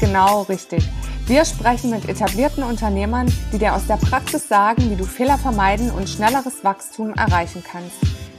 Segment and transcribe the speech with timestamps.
[0.00, 0.88] genau richtig.
[1.26, 5.90] Wir sprechen mit etablierten Unternehmern, die dir aus der Praxis sagen, wie du Fehler vermeiden
[5.90, 7.96] und schnelleres Wachstum erreichen kannst.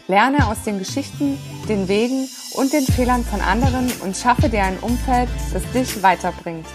[0.07, 4.79] Lerne aus den Geschichten, den Wegen und den Fehlern von anderen und schaffe dir ein
[4.79, 6.65] Umfeld, das dich weiterbringt.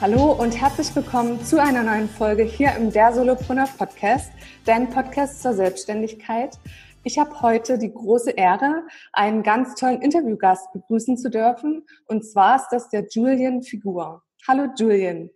[0.00, 4.30] Hallo und herzlich willkommen zu einer neuen Folge hier im Der Solopreneur Podcast,
[4.64, 6.58] dein Podcast zur Selbstständigkeit.
[7.06, 8.82] Ich habe heute die große Ehre,
[9.12, 11.84] einen ganz tollen Interviewgast begrüßen zu dürfen.
[12.06, 14.22] Und zwar ist das der Julian Figur.
[14.48, 15.28] Hallo Julian.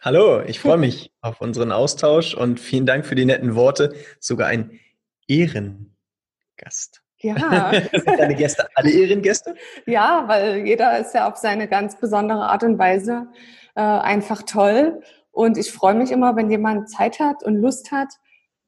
[0.00, 3.94] Hallo, ich freue mich auf unseren Austausch und vielen Dank für die netten Worte.
[4.18, 4.80] Sogar ein
[5.28, 7.04] Ehrengast.
[7.20, 7.70] Ja.
[7.92, 9.54] Sind deine Gäste alle Ehrengäste?
[9.86, 13.28] Ja, weil jeder ist ja auf seine ganz besondere Art und Weise
[13.76, 15.00] äh, einfach toll.
[15.30, 18.08] Und ich freue mich immer, wenn jemand Zeit hat und Lust hat,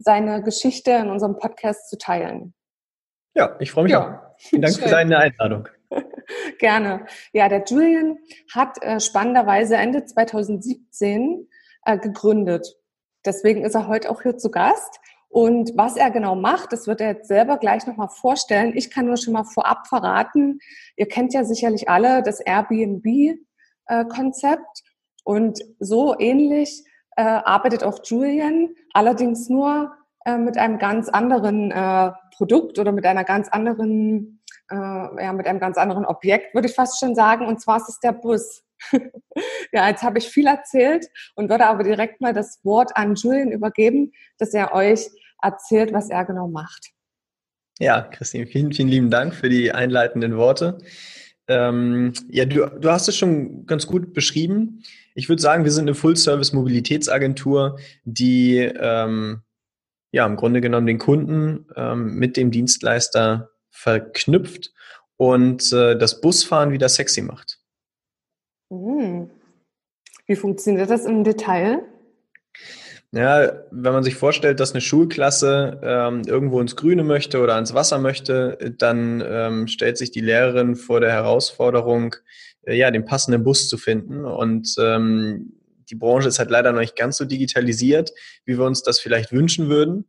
[0.01, 2.55] seine Geschichte in unserem Podcast zu teilen.
[3.34, 4.01] Ja, ich freue mich ja.
[4.01, 4.15] auch.
[4.39, 4.84] Vielen Dank Schön.
[4.84, 5.69] für deine Einladung.
[6.59, 7.07] Gerne.
[7.33, 8.19] Ja, der Julian
[8.53, 11.48] hat äh, spannenderweise Ende 2017
[11.84, 12.77] äh, gegründet.
[13.25, 14.98] Deswegen ist er heute auch hier zu Gast.
[15.29, 18.77] Und was er genau macht, das wird er jetzt selber gleich nochmal vorstellen.
[18.77, 20.59] Ich kann nur schon mal vorab verraten,
[20.97, 24.61] ihr kennt ja sicherlich alle das Airbnb-Konzept.
[24.61, 24.91] Äh,
[25.25, 26.85] und so ähnlich
[27.21, 29.93] äh, arbeitet auch Julian, allerdings nur
[30.25, 34.41] äh, mit einem ganz anderen äh, Produkt oder mit einer ganz anderen,
[34.71, 37.47] äh, ja, mit einem ganz anderen Objekt, würde ich fast schon sagen.
[37.47, 38.63] Und zwar ist es der Bus.
[39.73, 43.53] ja, jetzt habe ich viel erzählt und würde aber direkt mal das Wort an Julian
[43.53, 45.11] übergeben, dass er euch
[45.42, 46.89] erzählt, was er genau macht.
[47.79, 50.79] Ja, Christine, vielen, vielen lieben Dank für die einleitenden Worte.
[51.50, 54.84] Ähm, ja, du, du hast es schon ganz gut beschrieben.
[55.16, 59.42] Ich würde sagen, wir sind eine Full-Service-Mobilitätsagentur, die ähm,
[60.12, 64.72] ja im Grunde genommen den Kunden ähm, mit dem Dienstleister verknüpft
[65.16, 67.58] und äh, das Busfahren wieder sexy macht.
[68.70, 69.30] Mhm.
[70.27, 71.82] Wie funktioniert das im Detail?
[73.13, 77.75] Ja, wenn man sich vorstellt, dass eine Schulklasse ähm, irgendwo ins Grüne möchte oder ans
[77.75, 82.15] Wasser möchte, dann ähm, stellt sich die Lehrerin vor der Herausforderung,
[82.63, 84.25] äh, ja, den passenden Bus zu finden.
[84.25, 85.55] Und ähm,
[85.91, 88.13] die Branche ist halt leider noch nicht ganz so digitalisiert,
[88.45, 90.05] wie wir uns das vielleicht wünschen würden.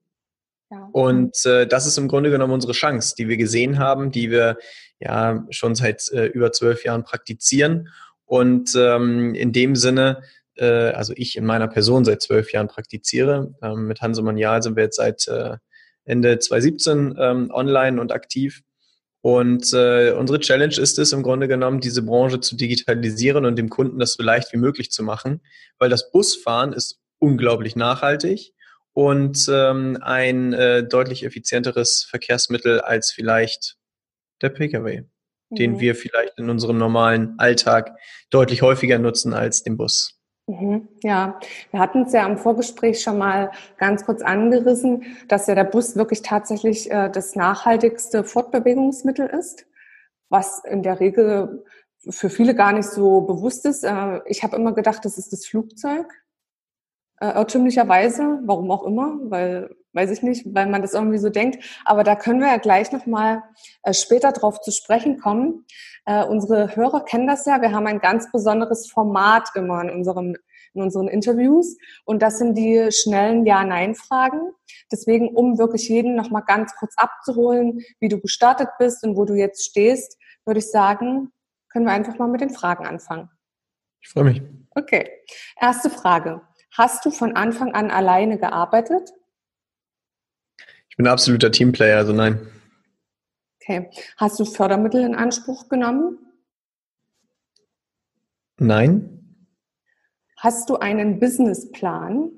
[0.69, 0.87] Ja.
[0.91, 4.57] Und äh, das ist im Grunde genommen unsere Chance, die wir gesehen haben, die wir
[4.99, 7.89] ja schon seit äh, über zwölf Jahren praktizieren.
[8.25, 10.21] Und ähm, in dem Sinne
[10.55, 13.53] äh, also ich in meiner Person seit zwölf Jahren praktiziere.
[13.61, 15.57] Ähm, mit Hanse Monial sind wir jetzt seit äh,
[16.05, 18.61] Ende 2017 ähm, online und aktiv.
[19.21, 23.69] Und äh, unsere Challenge ist es im Grunde genommen, diese Branche zu digitalisieren und dem
[23.69, 25.41] Kunden das so leicht wie möglich zu machen,
[25.77, 28.53] weil das Busfahren ist unglaublich nachhaltig
[28.93, 33.77] und ähm, ein äh, deutlich effizienteres Verkehrsmittel als vielleicht
[34.41, 35.55] der Pkw, mhm.
[35.55, 37.95] den wir vielleicht in unserem normalen Alltag
[38.31, 40.19] deutlich häufiger nutzen als den Bus.
[40.51, 41.39] Mhm, ja,
[41.71, 45.95] wir hatten es ja im Vorgespräch schon mal ganz kurz angerissen, dass ja der Bus
[45.95, 49.65] wirklich tatsächlich äh, das nachhaltigste Fortbewegungsmittel ist,
[50.29, 51.63] was in der Regel
[52.09, 53.83] für viele gar nicht so bewusst ist.
[53.83, 56.11] Äh, ich habe immer gedacht, das ist das Flugzeug.
[57.21, 61.63] Äh, irrtümlicherweise, warum auch immer, weil weiß ich nicht, weil man das irgendwie so denkt.
[61.85, 63.43] Aber da können wir ja gleich nochmal
[63.83, 65.65] äh, später drauf zu sprechen kommen.
[66.05, 67.61] Äh, unsere Hörer kennen das ja.
[67.61, 70.35] Wir haben ein ganz besonderes Format immer in, unserem,
[70.73, 71.77] in unseren Interviews.
[72.05, 74.51] Und das sind die schnellen Ja-Nein-Fragen.
[74.91, 79.33] Deswegen, um wirklich jeden nochmal ganz kurz abzuholen, wie du gestartet bist und wo du
[79.33, 81.31] jetzt stehst, würde ich sagen,
[81.69, 83.29] können wir einfach mal mit den Fragen anfangen.
[84.01, 84.41] Ich freue mich.
[84.71, 85.09] Okay.
[85.59, 86.41] Erste Frage.
[86.75, 89.11] Hast du von Anfang an alleine gearbeitet?
[90.91, 92.47] Ich bin ein absoluter Teamplayer, also nein.
[93.61, 93.89] Okay.
[94.17, 96.19] Hast du Fördermittel in Anspruch genommen?
[98.57, 99.47] Nein.
[100.37, 102.31] Hast du einen Businessplan?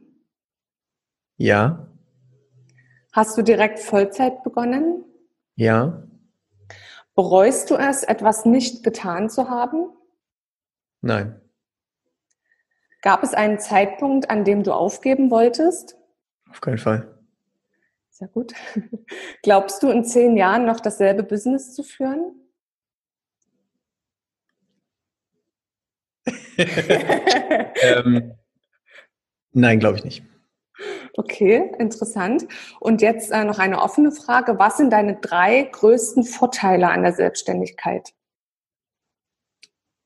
[1.38, 1.88] Ja.
[3.12, 5.04] Hast du direkt Vollzeit begonnen?
[5.56, 6.04] Ja.
[7.16, 9.88] Bereust du es, etwas nicht getan zu haben?
[11.02, 11.42] Nein.
[13.02, 15.98] Gab es einen Zeitpunkt, an dem du aufgeben wolltest?
[16.50, 17.14] Auf keinen Fall.
[18.24, 18.54] Sehr gut.
[19.44, 22.32] Glaubst du, in zehn Jahren noch dasselbe Business zu führen?
[26.58, 28.34] ähm,
[29.52, 30.24] nein, glaube ich nicht.
[31.18, 32.48] Okay, interessant.
[32.80, 34.58] Und jetzt äh, noch eine offene Frage.
[34.58, 38.14] Was sind deine drei größten Vorteile an der Selbstständigkeit?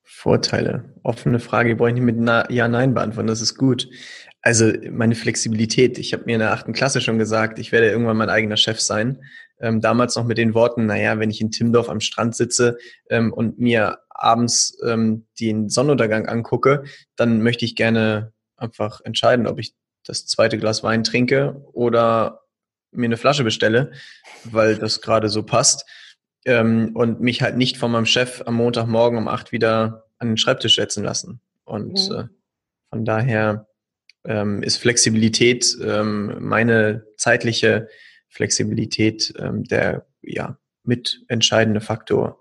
[0.02, 0.92] Vorteile.
[1.04, 3.28] Offene Frage, die brauche ich nicht mit Ja, Nein beantworten.
[3.28, 3.88] Das ist gut.
[4.48, 5.98] Also meine Flexibilität.
[5.98, 8.80] Ich habe mir in der achten Klasse schon gesagt, ich werde irgendwann mein eigener Chef
[8.80, 9.22] sein.
[9.60, 12.78] Ähm, damals noch mit den Worten, naja, wenn ich in Timdorf am Strand sitze
[13.10, 16.84] ähm, und mir abends ähm, den Sonnenuntergang angucke,
[17.14, 22.40] dann möchte ich gerne einfach entscheiden, ob ich das zweite Glas Wein trinke oder
[22.90, 23.92] mir eine Flasche bestelle,
[24.44, 25.84] weil das gerade so passt.
[26.46, 30.36] Ähm, und mich halt nicht von meinem Chef am Montagmorgen um acht wieder an den
[30.38, 31.42] Schreibtisch setzen lassen.
[31.64, 32.14] Und mhm.
[32.14, 32.24] äh,
[32.88, 33.67] von daher
[34.24, 37.88] ähm, ist Flexibilität, ähm, meine zeitliche
[38.28, 42.40] Flexibilität, ähm, der ja mitentscheidende Faktor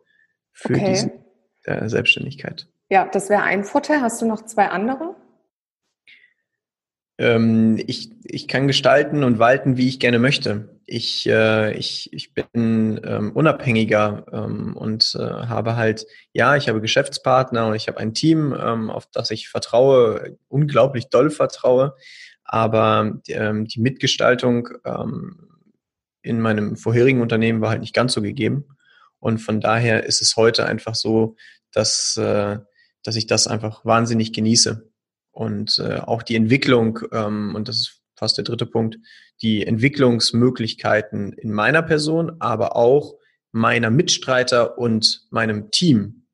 [0.51, 0.89] für okay.
[0.89, 1.11] diese
[1.63, 2.67] äh, Selbstständigkeit.
[2.89, 4.01] Ja, das wäre ein Vorteil.
[4.01, 5.15] Hast du noch zwei andere?
[7.17, 10.76] Ähm, ich, ich kann gestalten und walten, wie ich gerne möchte.
[10.89, 16.79] Ich, äh, ich, ich bin ähm, unabhängiger ähm, und äh, habe halt, ja, ich habe
[16.79, 21.93] Geschäftspartner und ich habe ein Team, ähm, auf das ich vertraue, unglaublich doll vertraue.
[22.45, 25.49] Aber ähm, die Mitgestaltung ähm,
[26.21, 28.77] in meinem vorherigen Unternehmen war halt nicht ganz so gegeben.
[29.19, 31.35] Und von daher ist es heute einfach so,
[31.73, 32.59] dass, äh,
[33.03, 34.89] dass ich das einfach wahnsinnig genieße
[35.31, 38.97] und äh, auch die Entwicklung, ähm, und das ist fast der dritte Punkt,
[39.41, 43.15] die Entwicklungsmöglichkeiten in meiner Person, aber auch
[43.51, 46.27] meiner Mitstreiter und meinem Team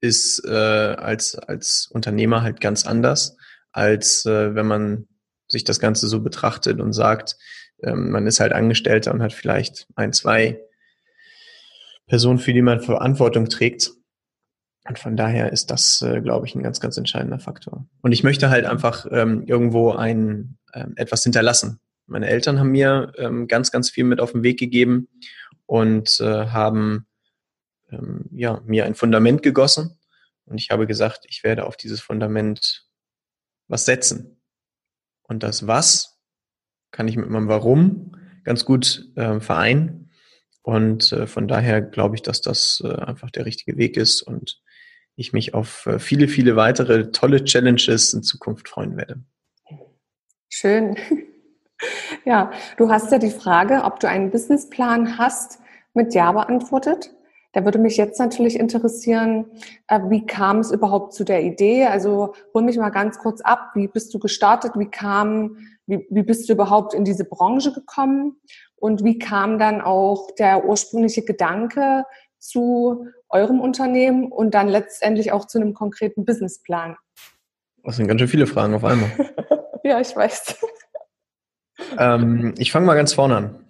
[0.00, 3.36] ist äh, als, als Unternehmer halt ganz anders,
[3.72, 5.08] als äh, wenn man
[5.48, 7.36] sich das Ganze so betrachtet und sagt,
[7.82, 10.60] ähm, man ist halt Angestellter und hat vielleicht ein, zwei
[12.06, 13.90] Personen, für die man Verantwortung trägt.
[14.84, 17.86] Und von daher ist das, äh, glaube ich, ein ganz, ganz entscheidender Faktor.
[18.00, 21.80] Und ich möchte halt einfach ähm, irgendwo ein ähm, etwas hinterlassen.
[22.06, 25.08] Meine Eltern haben mir ähm, ganz, ganz viel mit auf den Weg gegeben
[25.66, 27.06] und äh, haben
[27.90, 29.98] ähm, ja, mir ein Fundament gegossen.
[30.46, 32.86] Und ich habe gesagt, ich werde auf dieses Fundament
[33.68, 34.40] was setzen.
[35.22, 36.18] Und das Was
[36.90, 40.10] kann ich mit meinem Warum ganz gut äh, vereinen.
[40.62, 44.60] Und äh, von daher glaube ich, dass das äh, einfach der richtige Weg ist und
[45.16, 49.22] ich mich auf äh, viele, viele weitere tolle Challenges in Zukunft freuen werde.
[50.48, 50.96] Schön.
[52.24, 55.58] Ja, du hast ja die Frage, ob du einen Businessplan hast,
[55.94, 57.10] mit Ja beantwortet.
[57.52, 59.46] Da würde mich jetzt natürlich interessieren,
[59.88, 61.86] äh, wie kam es überhaupt zu der Idee?
[61.86, 63.72] Also hol mich mal ganz kurz ab.
[63.74, 64.72] Wie bist du gestartet?
[64.76, 68.36] Wie kam, wie, wie bist du überhaupt in diese Branche gekommen?
[68.76, 72.04] Und wie kam dann auch der ursprüngliche Gedanke
[72.42, 76.96] zu eurem Unternehmen und dann letztendlich auch zu einem konkreten Businessplan?
[77.84, 79.10] Das sind ganz schön viele Fragen auf einmal.
[79.84, 80.56] ja, ich weiß.
[81.98, 83.64] Ähm, ich fange mal ganz vorne an.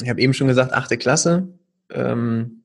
[0.00, 1.48] Ich habe eben schon gesagt, achte Klasse.
[1.90, 2.64] Ähm,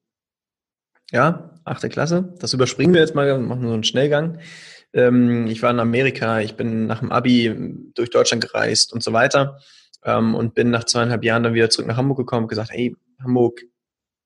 [1.12, 2.34] ja, achte Klasse.
[2.40, 4.40] Das überspringen wir jetzt mal, machen so einen Schnellgang.
[4.94, 7.56] Ähm, ich war in Amerika, ich bin nach dem Abi
[7.96, 9.60] durch Deutschland gereist und so weiter
[10.04, 12.96] ähm, und bin nach zweieinhalb Jahren dann wieder zurück nach Hamburg gekommen und gesagt, hey,
[13.22, 13.62] Hamburg,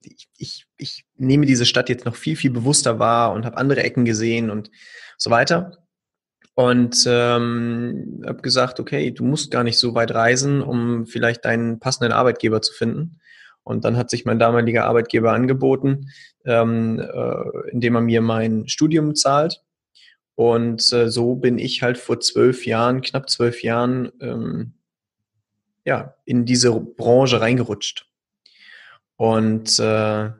[0.03, 3.83] ich, ich, ich nehme diese Stadt jetzt noch viel, viel bewusster wahr und habe andere
[3.83, 4.71] Ecken gesehen und
[5.17, 5.77] so weiter.
[6.53, 11.79] Und ähm, habe gesagt, okay, du musst gar nicht so weit reisen, um vielleicht deinen
[11.79, 13.19] passenden Arbeitgeber zu finden.
[13.63, 16.09] Und dann hat sich mein damaliger Arbeitgeber angeboten,
[16.45, 19.63] ähm, äh, indem er mir mein Studium zahlt.
[20.35, 24.73] Und äh, so bin ich halt vor zwölf Jahren, knapp zwölf Jahren, ähm,
[25.85, 28.10] ja, in diese Branche reingerutscht
[29.21, 30.31] und äh,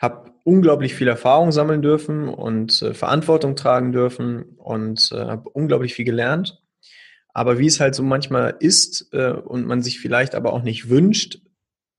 [0.00, 5.94] habe unglaublich viel Erfahrung sammeln dürfen und äh, Verantwortung tragen dürfen und äh, habe unglaublich
[5.94, 6.60] viel gelernt.
[7.32, 10.88] Aber wie es halt so manchmal ist äh, und man sich vielleicht aber auch nicht
[10.88, 11.40] wünscht,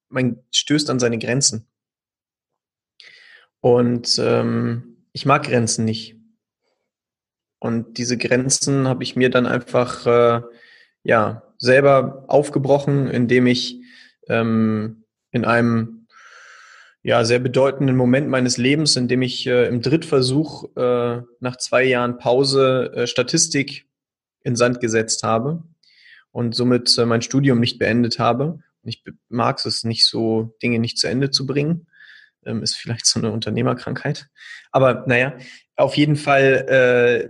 [0.10, 1.66] man stößt an seine Grenzen.
[3.62, 6.18] Und ähm, ich mag Grenzen nicht.
[7.58, 10.42] Und diese Grenzen habe ich mir dann einfach äh,
[11.04, 13.82] ja selber aufgebrochen, indem ich
[14.28, 16.08] ähm, in einem
[17.02, 21.84] ja, sehr bedeutenden Moment meines Lebens, in dem ich äh, im Drittversuch äh, nach zwei
[21.84, 23.88] Jahren Pause äh, Statistik
[24.42, 25.64] in Sand gesetzt habe
[26.32, 28.60] und somit äh, mein Studium nicht beendet habe.
[28.84, 31.88] Ich mag es nicht so, Dinge nicht zu Ende zu bringen.
[32.46, 34.28] Ähm, ist vielleicht so eine Unternehmerkrankheit.
[34.72, 35.38] Aber naja,
[35.76, 37.30] auf jeden Fall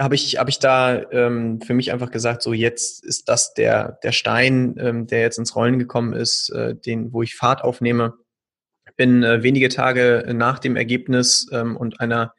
[0.00, 3.98] habe ich, hab ich da ähm, für mich einfach gesagt, so jetzt ist das der,
[4.02, 8.14] der Stein, ähm, der jetzt ins Rollen gekommen ist, äh, den, wo ich Fahrt aufnehme.
[8.96, 12.34] Bin äh, wenige Tage nach dem Ergebnis ähm, und einer,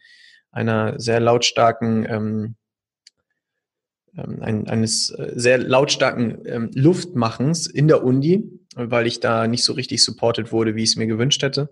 [0.51, 2.55] einer sehr lautstarken ähm,
[4.17, 8.43] ähm, ein, eines äh, sehr lautstarken ähm, Luftmachens in der Uni,
[8.75, 11.69] weil ich da nicht so richtig supported wurde, wie ich es mir gewünscht hätte,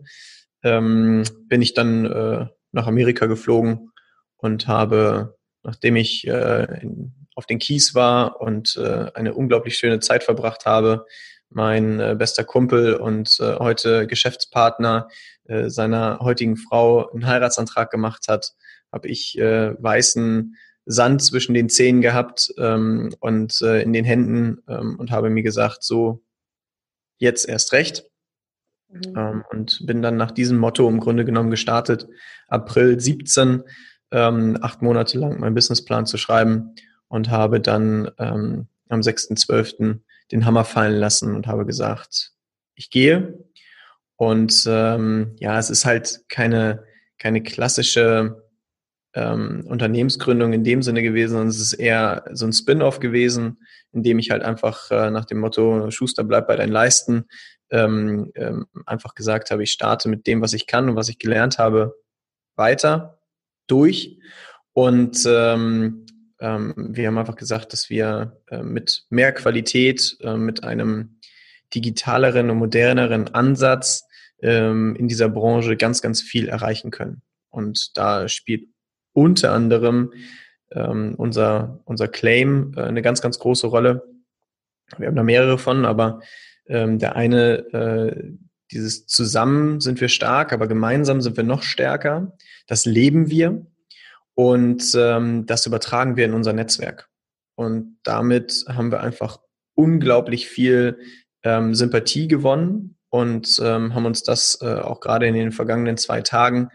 [0.64, 3.92] ähm, bin ich dann äh, nach Amerika geflogen
[4.38, 10.00] und habe, nachdem ich äh, in, auf den Kies war und äh, eine unglaublich schöne
[10.00, 11.06] Zeit verbracht habe,
[11.50, 15.08] mein äh, bester Kumpel und äh, heute Geschäftspartner
[15.46, 18.54] äh, seiner heutigen Frau einen Heiratsantrag gemacht hat,
[18.92, 24.64] habe ich äh, weißen Sand zwischen den Zähnen gehabt ähm, und äh, in den Händen
[24.68, 26.24] ähm, und habe mir gesagt, so
[27.18, 28.06] jetzt erst recht.
[28.90, 29.14] Mhm.
[29.16, 32.08] Ähm, und bin dann nach diesem Motto im Grunde genommen gestartet,
[32.48, 33.64] April 17,
[34.12, 36.76] ähm, acht Monate lang meinen Businessplan zu schreiben
[37.08, 40.00] und habe dann ähm, am 6.12.
[40.32, 42.32] den Hammer fallen lassen und habe gesagt,
[42.76, 43.46] ich gehe.
[44.16, 46.84] Und ähm, ja, es ist halt keine,
[47.18, 48.44] keine klassische
[49.14, 53.60] ähm, Unternehmensgründung in dem Sinne gewesen, sondern es ist eher so ein Spin-off gewesen,
[53.92, 57.26] in dem ich halt einfach äh, nach dem Motto Schuster bleibt bei deinen Leisten
[57.72, 61.20] ähm, ähm, einfach gesagt habe, ich starte mit dem, was ich kann und was ich
[61.20, 61.96] gelernt habe,
[62.56, 63.19] weiter
[63.72, 64.18] durch.
[64.74, 66.06] Und ähm,
[66.40, 71.20] ähm, wir haben einfach gesagt, dass wir äh, mit mehr Qualität, äh, mit einem
[71.74, 74.08] digitaleren und moderneren Ansatz
[74.42, 77.22] ähm, in dieser Branche ganz, ganz viel erreichen können.
[77.50, 78.70] Und da spielt
[79.14, 80.14] unter anderem
[80.72, 84.08] ähm, unser, unser Claim äh, eine ganz, ganz große Rolle.
[84.98, 86.22] Wir haben da mehrere von, aber
[86.68, 88.32] ähm, der eine, äh,
[88.72, 92.34] dieses zusammen sind wir stark, aber gemeinsam sind wir noch stärker.
[92.68, 93.66] Das leben wir
[94.36, 97.10] und ähm, das übertragen wir in unser Netzwerk.
[97.56, 99.40] Und damit haben wir einfach
[99.76, 101.00] unglaublich viel
[101.44, 106.22] ähm, Sympathie gewonnen und ähm, haben uns das äh, auch gerade in den vergangenen zwei
[106.22, 106.70] Tagen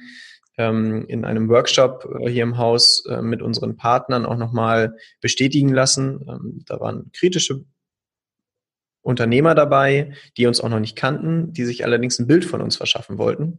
[0.56, 5.72] ähm, in einem Workshop äh, hier im Haus äh, mit unseren Partnern auch nochmal bestätigen
[5.72, 6.24] lassen.
[6.28, 7.64] Ähm, da waren kritische
[9.04, 12.76] Unternehmer dabei, die uns auch noch nicht kannten, die sich allerdings ein Bild von uns
[12.76, 13.58] verschaffen wollten.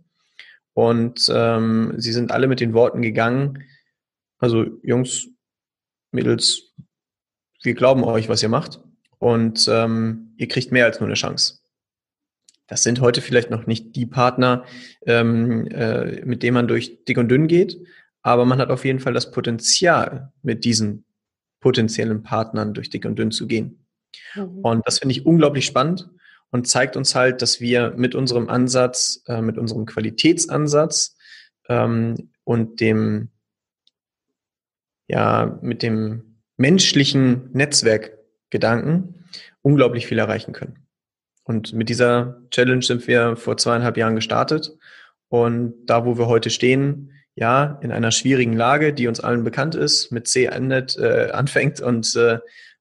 [0.74, 3.64] Und ähm, sie sind alle mit den Worten gegangen,
[4.40, 5.28] also Jungs,
[6.12, 6.74] Mädels,
[7.64, 8.82] wir glauben euch, was ihr macht.
[9.18, 11.60] Und ähm, ihr kriegt mehr als nur eine Chance.
[12.68, 14.66] Das sind heute vielleicht noch nicht die Partner,
[15.06, 17.78] ähm, äh, mit denen man durch dick und dünn geht,
[18.24, 21.06] aber man hat auf jeden Fall das Potenzial, mit diesen
[21.60, 23.85] potenziellen Partnern durch dick und dünn zu gehen.
[24.36, 24.60] Mhm.
[24.60, 26.10] Und das finde ich unglaublich spannend
[26.51, 31.17] und zeigt uns halt, dass wir mit unserem Ansatz, äh, mit unserem Qualitätsansatz
[31.67, 33.29] ähm, und dem,
[35.07, 39.25] ja, mit dem menschlichen Netzwerkgedanken
[39.62, 40.88] unglaublich viel erreichen können.
[41.43, 44.77] Und mit dieser Challenge sind wir vor zweieinhalb Jahren gestartet.
[45.27, 49.75] Und da, wo wir heute stehen, ja, in einer schwierigen Lage, die uns allen bekannt
[49.75, 52.39] ist, mit C endet, äh, anfängt und äh,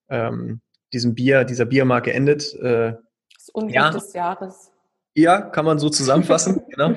[0.09, 0.61] ähm,
[0.95, 2.55] diesem Bier, dieser Biermarke endet.
[2.55, 2.95] Äh,
[3.35, 4.73] das Unglück ja, des Jahres.
[5.15, 6.63] Ja, kann man so zusammenfassen.
[6.71, 6.97] genau.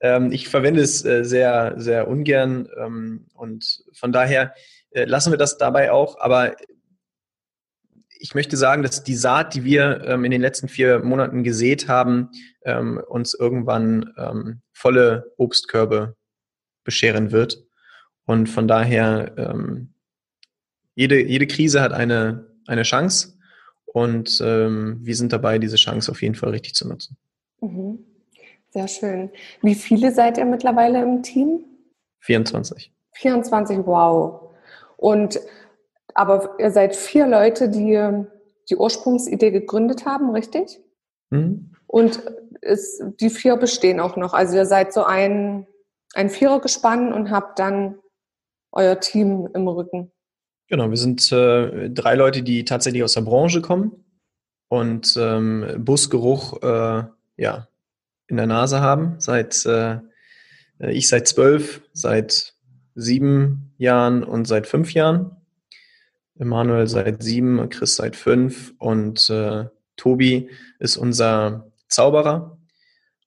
[0.00, 4.54] Ähm, ich verwende es äh, sehr, sehr ungern ähm, und von daher
[4.90, 6.18] äh, lassen wir das dabei auch.
[6.20, 6.54] Aber
[8.22, 11.88] ich möchte sagen, dass die Saat, die wir ähm, in den letzten vier Monaten gesät
[11.88, 12.30] haben,
[12.64, 16.16] ähm, uns irgendwann ähm, volle Obstkörbe
[16.84, 17.64] bescheren wird.
[18.24, 19.94] Und von daher, ähm,
[20.94, 23.34] jede, jede Krise hat eine, eine Chance
[23.84, 27.16] und ähm, wir sind dabei, diese Chance auf jeden Fall richtig zu nutzen.
[27.60, 28.04] Mhm.
[28.70, 29.30] Sehr schön.
[29.60, 31.64] Wie viele seid ihr mittlerweile im Team?
[32.20, 32.92] 24.
[33.12, 34.50] 24, wow.
[34.96, 35.40] Und
[36.14, 38.24] aber ihr seid vier Leute, die
[38.70, 40.80] die Ursprungsidee gegründet haben, richtig?
[41.30, 41.72] Mhm.
[41.86, 42.22] Und
[42.62, 44.32] es, die vier bestehen auch noch.
[44.32, 45.66] Also ihr seid so ein,
[46.14, 47.98] ein Vierergespann und habt dann
[48.70, 50.12] euer Team im Rücken.
[50.72, 53.92] Genau, wir sind äh, drei Leute, die tatsächlich aus der Branche kommen
[54.68, 57.04] und ähm, Busgeruch äh,
[57.36, 57.68] ja,
[58.26, 59.16] in der Nase haben.
[59.18, 59.98] Seit äh,
[60.78, 62.54] ich seit zwölf, seit
[62.94, 65.36] sieben Jahren und seit fünf Jahren.
[66.38, 70.48] Emanuel seit sieben, Chris seit fünf und äh, Tobi
[70.78, 72.56] ist unser Zauberer,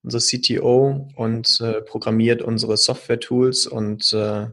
[0.02, 4.48] unser CTO und äh, programmiert unsere Software-Tools und äh,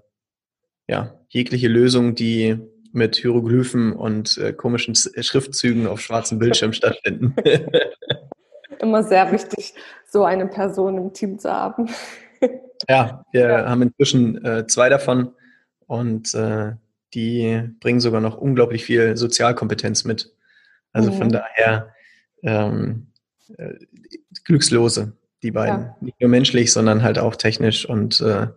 [0.89, 2.59] ja, jegliche Lösung, die
[2.93, 7.35] mit Hieroglyphen und äh, komischen Schriftzügen auf schwarzem Bildschirm stattfinden.
[8.81, 9.75] Immer sehr wichtig,
[10.09, 11.89] so eine Person im Team zu haben.
[12.89, 13.69] ja, wir ja.
[13.69, 15.33] haben inzwischen äh, zwei davon
[15.87, 16.73] und äh,
[17.15, 20.35] die bringen sogar noch unglaublich viel Sozialkompetenz mit.
[20.93, 21.17] Also mhm.
[21.17, 21.95] von daher
[22.43, 23.13] ähm,
[23.57, 23.75] äh,
[24.45, 25.83] Glückslose, die beiden.
[25.83, 25.97] Ja.
[26.01, 28.49] Nicht nur menschlich, sondern halt auch technisch und äh,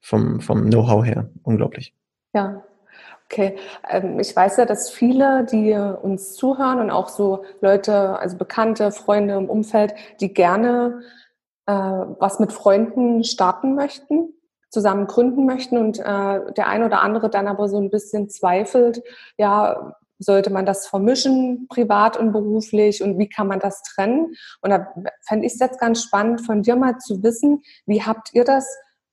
[0.00, 1.30] vom, vom Know-how her.
[1.42, 1.94] Unglaublich.
[2.34, 2.64] Ja,
[3.30, 3.58] Okay,
[3.90, 8.90] ähm, ich weiß ja, dass viele, die uns zuhören und auch so Leute, also Bekannte,
[8.90, 11.02] Freunde im Umfeld, die gerne
[11.66, 14.32] äh, was mit Freunden starten möchten,
[14.70, 19.02] zusammen gründen möchten und äh, der ein oder andere dann aber so ein bisschen zweifelt,
[19.36, 24.34] ja, sollte man das vermischen, privat und beruflich und wie kann man das trennen?
[24.62, 24.92] Und da
[25.26, 28.66] fände ich es jetzt ganz spannend, von dir mal zu wissen, wie habt ihr das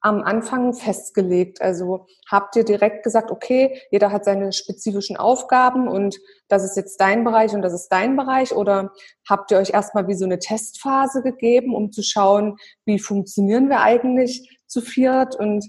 [0.06, 1.62] am Anfang festgelegt?
[1.62, 6.16] Also habt ihr direkt gesagt, okay, jeder hat seine spezifischen Aufgaben und
[6.48, 8.54] das ist jetzt dein Bereich und das ist dein Bereich?
[8.54, 8.92] Oder
[9.28, 13.82] habt ihr euch erstmal wie so eine Testphase gegeben, um zu schauen, wie funktionieren wir
[13.82, 15.36] eigentlich zu viert?
[15.36, 15.66] Und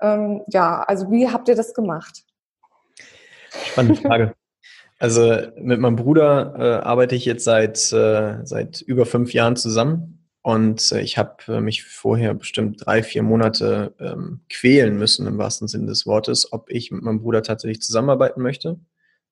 [0.00, 2.22] ähm, ja, also wie habt ihr das gemacht?
[3.50, 4.34] Spannende Frage.
[4.98, 10.15] Also mit meinem Bruder äh, arbeite ich jetzt seit, äh, seit über fünf Jahren zusammen.
[10.46, 15.38] Und äh, ich habe äh, mich vorher bestimmt drei, vier Monate ähm, quälen müssen, im
[15.38, 18.78] wahrsten Sinne des Wortes, ob ich mit meinem Bruder tatsächlich zusammenarbeiten möchte.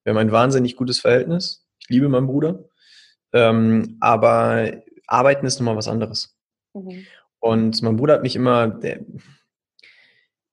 [0.02, 1.68] Wir haben ein wahnsinnig gutes Verhältnis.
[1.78, 2.64] Ich liebe meinen Bruder.
[3.32, 4.72] Ähm, aber
[5.06, 6.36] arbeiten ist nochmal was anderes.
[6.72, 7.06] Mhm.
[7.38, 9.04] Und mein Bruder hat mich immer, der,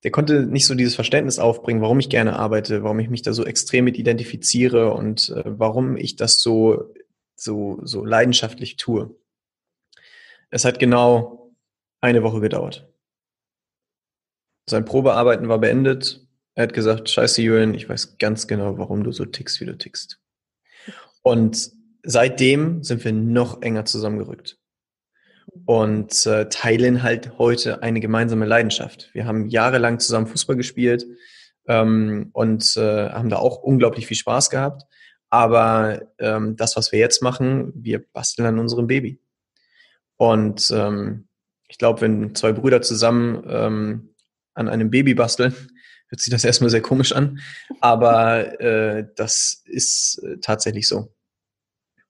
[0.04, 3.34] der konnte nicht so dieses Verständnis aufbringen, warum ich gerne arbeite, warum ich mich da
[3.34, 6.94] so extrem mit identifiziere und äh, warum ich das so,
[7.34, 9.16] so, so leidenschaftlich tue.
[10.52, 11.56] Es hat genau
[12.02, 12.88] eine Woche gedauert.
[14.70, 16.28] Sein Probearbeiten war beendet.
[16.56, 19.78] Er hat gesagt, scheiße Julian, ich weiß ganz genau, warum du so tickst, wie du
[19.78, 20.20] tickst.
[21.24, 21.72] Und
[22.04, 24.60] seitdem sind wir noch enger zusammengerückt
[25.66, 29.10] und äh, teilen halt heute eine gemeinsame Leidenschaft.
[29.14, 31.06] Wir haben jahrelang zusammen Fußball gespielt
[31.68, 34.84] ähm, und äh, haben da auch unglaublich viel Spaß gehabt.
[35.30, 39.21] Aber ähm, das, was wir jetzt machen, wir basteln an unserem Baby.
[40.22, 41.28] Und ähm,
[41.68, 44.14] ich glaube, wenn zwei Brüder zusammen ähm,
[44.54, 45.52] an einem Baby basteln,
[46.10, 47.40] hört sich das erstmal sehr komisch an.
[47.80, 51.16] Aber äh, das ist äh, tatsächlich so.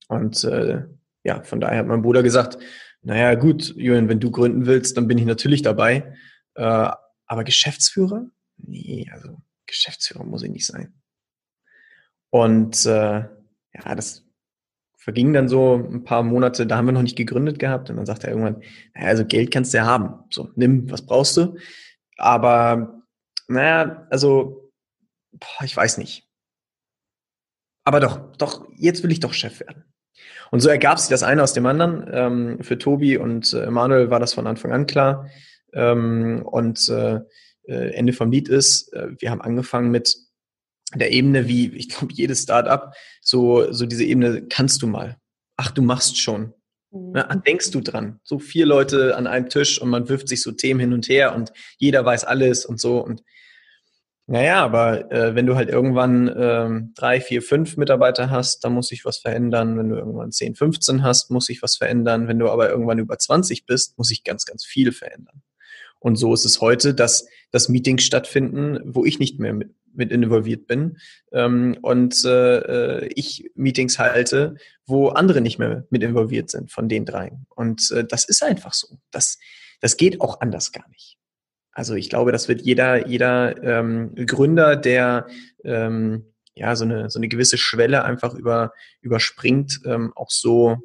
[0.09, 0.83] Und äh,
[1.23, 2.57] ja, von daher hat mein Bruder gesagt,
[3.01, 6.13] naja, gut, Julian, wenn du gründen willst, dann bin ich natürlich dabei.
[6.55, 6.91] Äh,
[7.27, 8.25] aber Geschäftsführer?
[8.57, 11.01] Nee, also Geschäftsführer muss ich nicht sein.
[12.29, 14.25] Und äh, ja, das
[15.01, 18.05] vergingen dann so ein paar Monate, da haben wir noch nicht gegründet gehabt und dann
[18.05, 18.61] sagt er irgendwann,
[18.93, 20.13] naja, also Geld kannst du ja haben.
[20.29, 21.57] So, nimm, was brauchst du?
[22.17, 23.01] Aber,
[23.47, 24.71] naja, also,
[25.31, 26.29] boah, ich weiß nicht.
[27.83, 29.85] Aber doch, doch, jetzt will ich doch Chef werden.
[30.51, 32.07] Und so ergab sich das eine aus dem anderen.
[32.11, 35.27] Ähm, für Tobi und äh, Emanuel war das von Anfang an klar.
[35.73, 37.21] Ähm, und äh,
[37.63, 40.15] äh Ende vom Lied ist, äh, wir haben angefangen mit
[40.95, 45.17] der Ebene wie, ich glaube, jedes Startup, so, so diese Ebene kannst du mal.
[45.57, 46.53] Ach, du machst schon.
[46.91, 47.11] Mhm.
[47.11, 48.19] Ne, denkst du dran?
[48.23, 51.35] So vier Leute an einem Tisch und man wirft sich so Themen hin und her
[51.35, 53.03] und jeder weiß alles und so.
[53.03, 53.23] Und
[54.27, 58.87] naja, aber äh, wenn du halt irgendwann ähm, drei, vier, fünf Mitarbeiter hast, dann muss
[58.87, 59.77] sich was verändern.
[59.77, 62.27] Wenn du irgendwann 10, 15 hast, muss sich was verändern.
[62.27, 65.41] Wenn du aber irgendwann über 20 bist, muss sich ganz, ganz viel verändern.
[66.01, 70.11] Und so ist es heute, dass, dass Meetings stattfinden, wo ich nicht mehr mit, mit
[70.11, 70.97] involviert bin
[71.31, 77.05] ähm, und äh, ich Meetings halte, wo andere nicht mehr mit involviert sind von den
[77.05, 77.45] dreien.
[77.55, 78.97] Und äh, das ist einfach so.
[79.11, 79.37] Das,
[79.79, 81.17] das geht auch anders gar nicht.
[81.71, 85.27] Also ich glaube, das wird jeder, jeder ähm, Gründer, der
[85.63, 90.77] ähm, ja so eine, so eine gewisse Schwelle einfach über, überspringt, ähm, auch so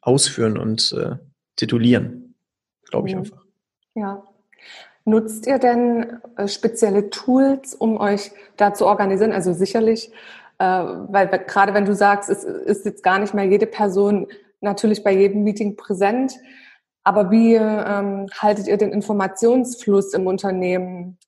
[0.00, 1.16] ausführen und äh,
[1.56, 2.34] titulieren,
[2.88, 3.41] glaube ich einfach.
[3.94, 4.22] Ja,
[5.04, 9.32] Nutzt ihr denn äh, spezielle Tools, um euch da zu organisieren?
[9.32, 10.12] Also sicherlich,
[10.58, 14.28] äh, weil gerade wenn du sagst, es ist jetzt gar nicht mehr jede Person
[14.60, 16.34] natürlich bei jedem Meeting präsent,
[17.02, 21.18] aber wie ähm, haltet ihr den Informationsfluss im Unternehmen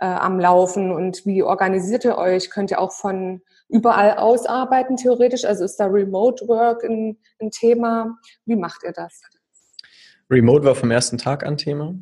[0.00, 2.50] äh, am Laufen und wie organisiert ihr euch?
[2.50, 5.44] Könnt ihr auch von überall aus arbeiten theoretisch?
[5.44, 8.18] Also ist da Remote Work ein, ein Thema?
[8.44, 9.20] Wie macht ihr das?
[10.28, 11.94] Remote war vom ersten Tag an Thema.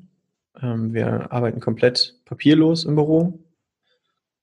[0.61, 3.45] Ähm, wir arbeiten komplett papierlos im Büro.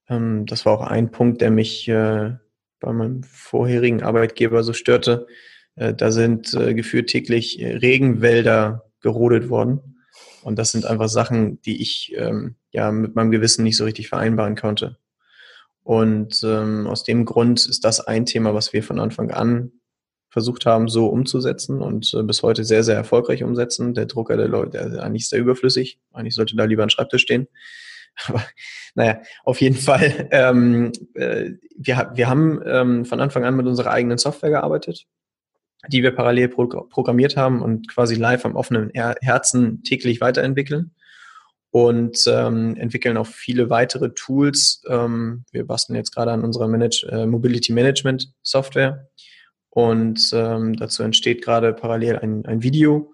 [0.08, 2.36] Ähm, das war auch ein Punkt, der mich äh,
[2.80, 5.28] bei meinem vorherigen Arbeitgeber so störte.
[5.76, 10.02] Äh, da sind äh, gefühlt täglich Regenwälder gerodet worden.
[10.44, 14.10] Und das sind einfach Sachen, die ich ähm, ja mit meinem Gewissen nicht so richtig
[14.10, 14.98] vereinbaren konnte.
[15.84, 19.72] Und aus dem Grund ist das ein Thema, was wir von Anfang an
[20.36, 23.94] versucht haben, so umzusetzen und äh, bis heute sehr, sehr erfolgreich umsetzen.
[23.94, 25.98] Der Drucker, der Leute, der, eigentlich sehr überflüssig.
[26.12, 27.48] Eigentlich sollte da lieber ein Schreibtisch stehen.
[28.28, 28.44] Aber
[28.96, 33.92] naja, auf jeden Fall, ähm, äh, wir, wir haben ähm, von Anfang an mit unserer
[33.92, 35.06] eigenen Software gearbeitet,
[35.88, 40.92] die wir parallel pro programmiert haben und quasi live am offenen Herzen täglich weiterentwickeln.
[41.72, 44.84] und ähm, entwickeln auch viele weitere Tools.
[44.90, 49.08] Ähm, wir basteln jetzt gerade an unserer Manage, äh, Mobility Management Software
[49.76, 53.14] und ähm, dazu entsteht gerade parallel ein, ein Video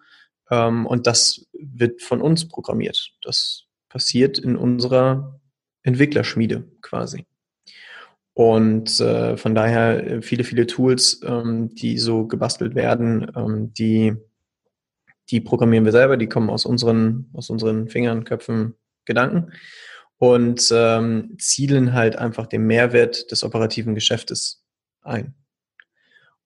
[0.51, 3.13] ähm, und das wird von uns programmiert.
[3.23, 5.41] Das passiert in unserer
[5.81, 7.25] Entwicklerschmiede quasi.
[8.33, 14.15] Und äh, von daher äh, viele, viele Tools, ähm, die so gebastelt werden, ähm, die
[15.31, 19.53] die programmieren wir selber, die kommen aus unseren, aus unseren Fingern, Köpfen, Gedanken
[20.17, 24.63] und ähm, zielen halt einfach den Mehrwert des operativen Geschäftes
[25.01, 25.33] ein.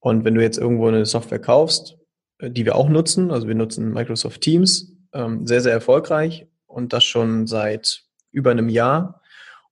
[0.05, 1.97] Und wenn du jetzt irgendwo eine Software kaufst,
[2.37, 6.93] äh, die wir auch nutzen, also wir nutzen Microsoft Teams, ähm, sehr, sehr erfolgreich und
[6.93, 9.23] das schon seit über einem Jahr.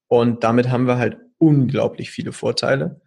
[0.08, 3.00] Und damit haben wir halt unglaublich viele Vorteile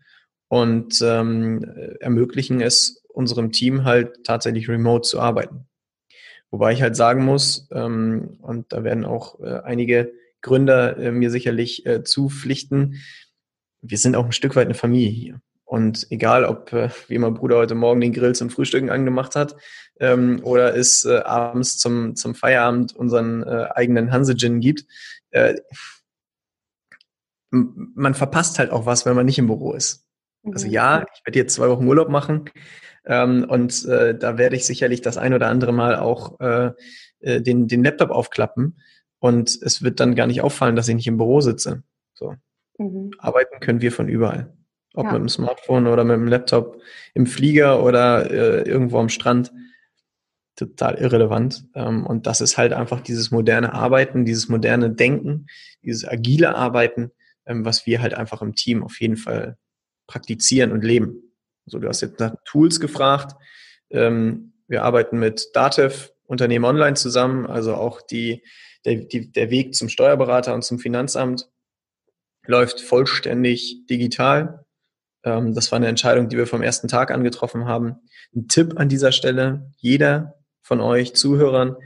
[0.47, 1.65] und ähm,
[1.99, 5.67] ermöglichen es unserem Team halt tatsächlich remote zu arbeiten.
[6.53, 10.13] Wobei ich halt sagen muss, ähm, und da werden auch äh, einige
[10.43, 13.03] Gründer äh, mir sicherlich äh, zupflichten,
[13.83, 15.41] wir sind auch ein Stück weit eine Familie hier.
[15.67, 19.57] Und egal, ob, äh, wie mein Bruder heute Morgen den Grill zum Frühstücken angemacht hat
[20.01, 24.87] ähm, oder es äh, abends zum, zum Feierabend unseren äh, eigenen Hanse-Gin gibt,
[25.33, 25.57] äh,
[27.51, 30.07] man verpasst halt auch was, wenn man nicht im Büro ist.
[30.45, 30.73] Also mhm.
[30.73, 32.49] ja, ich werde jetzt zwei Wochen Urlaub machen,
[33.07, 36.73] ähm, und äh, da werde ich sicherlich das ein oder andere Mal auch äh,
[37.21, 38.81] äh, den, den Laptop aufklappen.
[39.19, 41.83] Und es wird dann gar nicht auffallen, dass ich nicht im Büro sitze.
[42.15, 42.35] So.
[42.79, 43.13] Mhm.
[43.19, 44.53] Arbeiten können wir von überall.
[44.97, 45.13] Ob ja.
[45.13, 46.81] mit dem Smartphone oder mit dem Laptop,
[47.15, 49.53] im Flieger oder äh, irgendwo am Strand.
[50.57, 51.65] Total irrelevant.
[51.75, 55.47] Ähm, und das ist halt einfach dieses moderne Arbeiten, dieses moderne Denken,
[55.83, 57.13] dieses agile Arbeiten,
[57.45, 59.59] ähm, was wir halt einfach im Team auf jeden Fall
[60.07, 61.23] praktizieren und leben.
[61.67, 63.37] Also du hast jetzt nach Tools gefragt.
[63.91, 68.43] Ähm, wir arbeiten mit Datev Unternehmen online zusammen, also auch die,
[68.85, 71.49] der, die, der Weg zum Steuerberater und zum Finanzamt
[72.47, 74.66] läuft vollständig digital.
[75.27, 77.97] Ähm, das war eine Entscheidung, die wir vom ersten Tag an getroffen haben.
[78.35, 81.77] Ein Tipp an dieser Stelle, jeder von euch Zuhörern,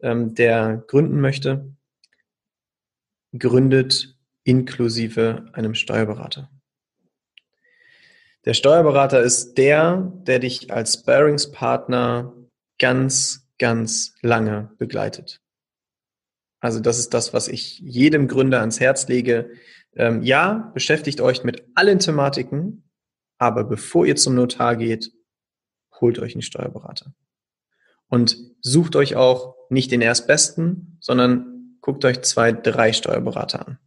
[0.00, 1.72] ähm, der gründen möchte,
[3.36, 6.50] gründet inklusive einem Steuerberater.
[8.44, 12.32] Der Steuerberater ist der, der dich als Sparingspartner
[12.78, 15.40] ganz, ganz lange begleitet.
[16.60, 19.50] Also das ist das, was ich jedem Gründer ans Herz lege.
[19.94, 22.87] Ähm, ja, beschäftigt euch mit allen Thematiken,
[23.38, 25.12] aber bevor ihr zum Notar geht,
[26.00, 27.14] holt euch einen Steuerberater.
[28.08, 33.78] Und sucht euch auch nicht den erstbesten, sondern guckt euch zwei, drei Steuerberater an.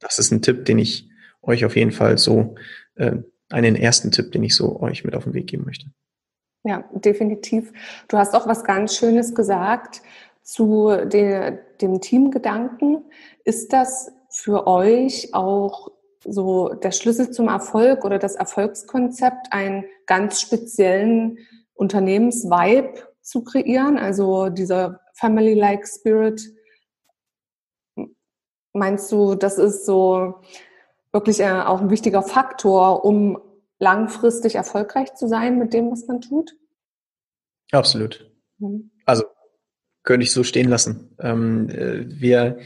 [0.00, 1.08] Das ist ein Tipp, den ich
[1.42, 2.54] euch auf jeden Fall so
[2.94, 3.16] äh,
[3.50, 5.86] einen ersten Tipp, den ich so euch mit auf den Weg geben möchte.
[6.64, 7.72] Ja, definitiv.
[8.08, 10.02] Du hast auch was ganz Schönes gesagt
[10.42, 13.04] zu de, dem Teamgedanken.
[13.44, 15.90] Ist das für euch auch
[16.24, 21.38] so der Schlüssel zum Erfolg oder das Erfolgskonzept, einen ganz speziellen
[21.74, 23.98] Unternehmensvibe zu kreieren?
[23.98, 26.42] Also dieser Family-like Spirit.
[28.72, 30.40] Meinst du, das ist so
[31.12, 33.40] wirklich äh, auch ein wichtiger Faktor, um
[33.78, 36.56] langfristig erfolgreich zu sein mit dem, was man tut?
[37.72, 38.30] Absolut.
[38.58, 38.90] Mhm.
[39.04, 39.24] Also
[40.02, 41.14] könnte ich so stehen lassen.
[41.18, 42.58] Ähm, äh, wir,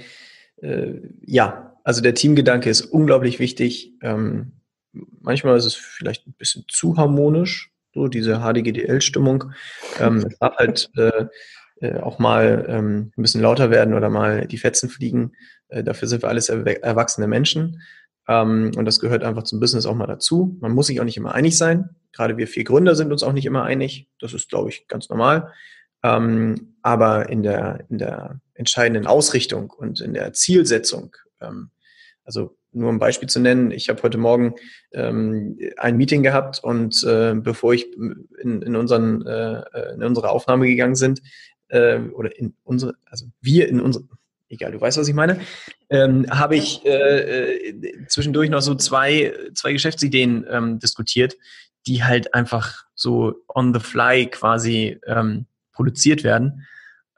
[0.57, 3.92] äh, ja, also der Teamgedanke ist unglaublich wichtig.
[4.03, 4.53] Ähm,
[5.21, 9.53] manchmal ist es vielleicht ein bisschen zu harmonisch, so diese HDGDL-Stimmung.
[10.01, 11.27] Ähm, es darf halt äh,
[11.81, 15.33] äh, auch mal ähm, ein bisschen lauter werden oder mal die Fetzen fliegen.
[15.68, 17.83] Äh, dafür sind wir alles erwachsene Menschen.
[18.29, 20.57] Ähm, und das gehört einfach zum Business auch mal dazu.
[20.61, 21.90] Man muss sich auch nicht immer einig sein.
[22.12, 24.07] Gerade wir vier Gründer sind uns auch nicht immer einig.
[24.21, 25.53] Das ist, glaube ich, ganz normal.
[26.05, 31.16] Ähm, aber in der, in der entscheidenden Ausrichtung und in der Zielsetzung,
[32.24, 34.55] also nur um ein Beispiel zu nennen, ich habe heute Morgen
[34.92, 39.62] ähm, ein Meeting gehabt und äh, bevor ich in, in, unseren, äh,
[39.94, 41.20] in unsere Aufnahme gegangen sind,
[41.68, 44.05] äh, oder in unsere, also wir in unsere,
[44.48, 45.40] egal, du weißt, was ich meine,
[45.90, 51.37] ähm, habe ich äh, äh, zwischendurch noch so zwei, zwei Geschäftsideen ähm, diskutiert,
[51.87, 56.66] die halt einfach so on the fly quasi ähm, produziert werden.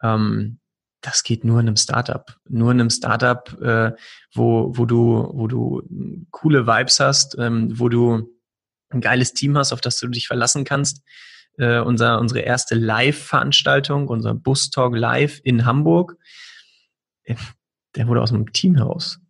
[0.03, 0.59] Ähm,
[1.05, 2.37] das geht nur in einem Startup.
[2.49, 3.93] Nur in einem Startup, äh,
[4.35, 5.83] wo, wo du, wo du
[6.31, 8.29] coole Vibes hast, ähm, wo du
[8.91, 11.03] ein geiles Team hast, auf das du dich verlassen kannst.
[11.59, 16.17] Äh, unser, unsere erste Live-Veranstaltung, unser Bus Talk Live in Hamburg
[17.97, 19.21] der wurde aus einem Team heraus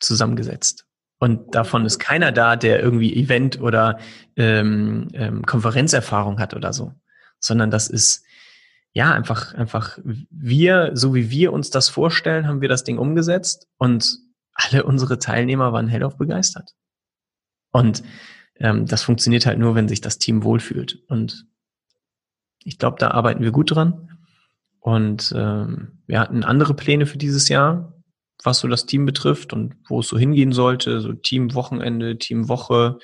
[0.00, 0.86] zusammengesetzt.
[1.18, 3.98] Und davon ist keiner da, der irgendwie Event- oder
[4.36, 6.94] ähm, ähm, Konferenzerfahrung hat oder so,
[7.40, 8.24] sondern das ist
[8.92, 9.98] ja, einfach, einfach
[10.30, 14.18] wir, so wie wir uns das vorstellen, haben wir das Ding umgesetzt und
[14.52, 16.72] alle unsere Teilnehmer waren hellauf begeistert.
[17.70, 18.02] Und
[18.56, 20.98] ähm, das funktioniert halt nur, wenn sich das Team wohlfühlt.
[21.08, 21.46] Und
[22.64, 24.18] ich glaube, da arbeiten wir gut dran.
[24.80, 27.94] Und ähm, wir hatten andere Pläne für dieses Jahr,
[28.42, 32.98] was so das Team betrifft und wo es so hingehen sollte, so Teamwochenende, Teamwoche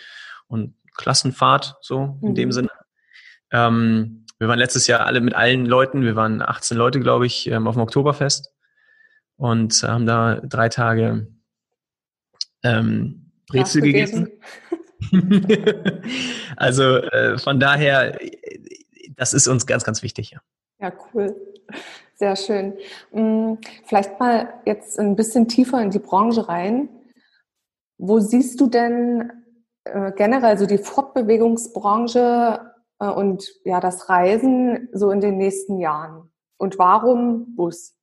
[0.47, 2.35] und Klassenfahrt, so in mhm.
[2.35, 2.71] dem Sinne.
[3.51, 7.47] Ähm, wir waren letztes Jahr alle mit allen Leuten, wir waren 18 Leute, glaube ich,
[7.51, 8.53] ähm, auf dem Oktoberfest
[9.37, 11.29] und haben da drei Tage
[12.63, 14.29] ähm, Brezel gegessen.
[16.57, 18.19] also äh, von daher,
[19.17, 20.33] das ist uns ganz, ganz wichtig.
[20.33, 20.41] Ja,
[20.79, 21.35] ja cool.
[22.17, 22.75] Sehr schön.
[23.13, 23.55] Mm,
[23.87, 26.91] vielleicht mal jetzt ein bisschen tiefer in die Branche rein.
[27.97, 29.33] Wo siehst du denn
[29.85, 32.74] äh, generell so die Fortbewegungsbranche
[33.11, 36.31] und ja das Reisen so in den nächsten Jahren?
[36.57, 37.95] Und warum Bus?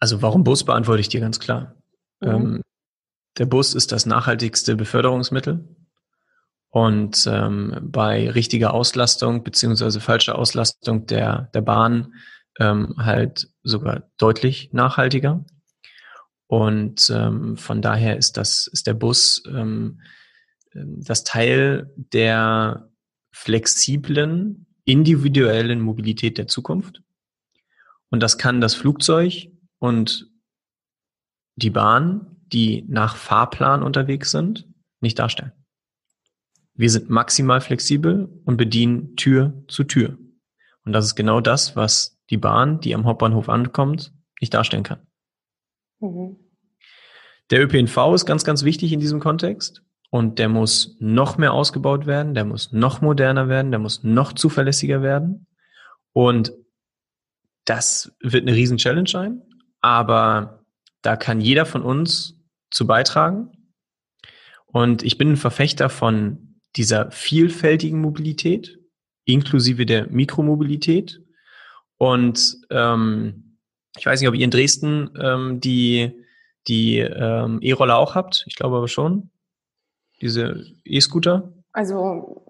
[0.00, 1.76] Also warum Bus beantworte ich dir ganz klar.
[2.20, 2.28] Mhm.
[2.28, 2.62] Ähm,
[3.38, 5.68] der Bus ist das nachhaltigste Beförderungsmittel.
[6.70, 12.14] Und ähm, bei richtiger Auslastung beziehungsweise falscher Auslastung der, der Bahn
[12.58, 15.44] ähm, halt sogar deutlich nachhaltiger.
[16.48, 20.00] Und ähm, von daher ist das ist der Bus ähm,
[20.74, 22.88] das Teil der
[23.34, 27.02] flexiblen, individuellen Mobilität der Zukunft.
[28.08, 30.30] Und das kann das Flugzeug und
[31.56, 34.68] die Bahn, die nach Fahrplan unterwegs sind,
[35.00, 35.52] nicht darstellen.
[36.74, 40.16] Wir sind maximal flexibel und bedienen Tür zu Tür.
[40.84, 45.04] Und das ist genau das, was die Bahn, die am Hauptbahnhof ankommt, nicht darstellen kann.
[45.98, 46.36] Mhm.
[47.50, 49.82] Der ÖPNV ist ganz, ganz wichtig in diesem Kontext.
[50.14, 54.32] Und der muss noch mehr ausgebaut werden, der muss noch moderner werden, der muss noch
[54.32, 55.48] zuverlässiger werden.
[56.12, 56.52] Und
[57.64, 59.42] das wird eine riesen Challenge sein.
[59.80, 60.64] Aber
[61.02, 63.72] da kann jeder von uns zu beitragen.
[64.66, 68.78] Und ich bin ein Verfechter von dieser vielfältigen Mobilität,
[69.24, 71.22] inklusive der Mikromobilität.
[71.96, 73.58] Und ähm,
[73.98, 76.24] ich weiß nicht, ob ihr in Dresden ähm, die,
[76.68, 78.44] die ähm, E-Roller auch habt.
[78.46, 79.32] Ich glaube aber schon.
[80.20, 81.52] Diese E-Scooter.
[81.72, 82.44] Also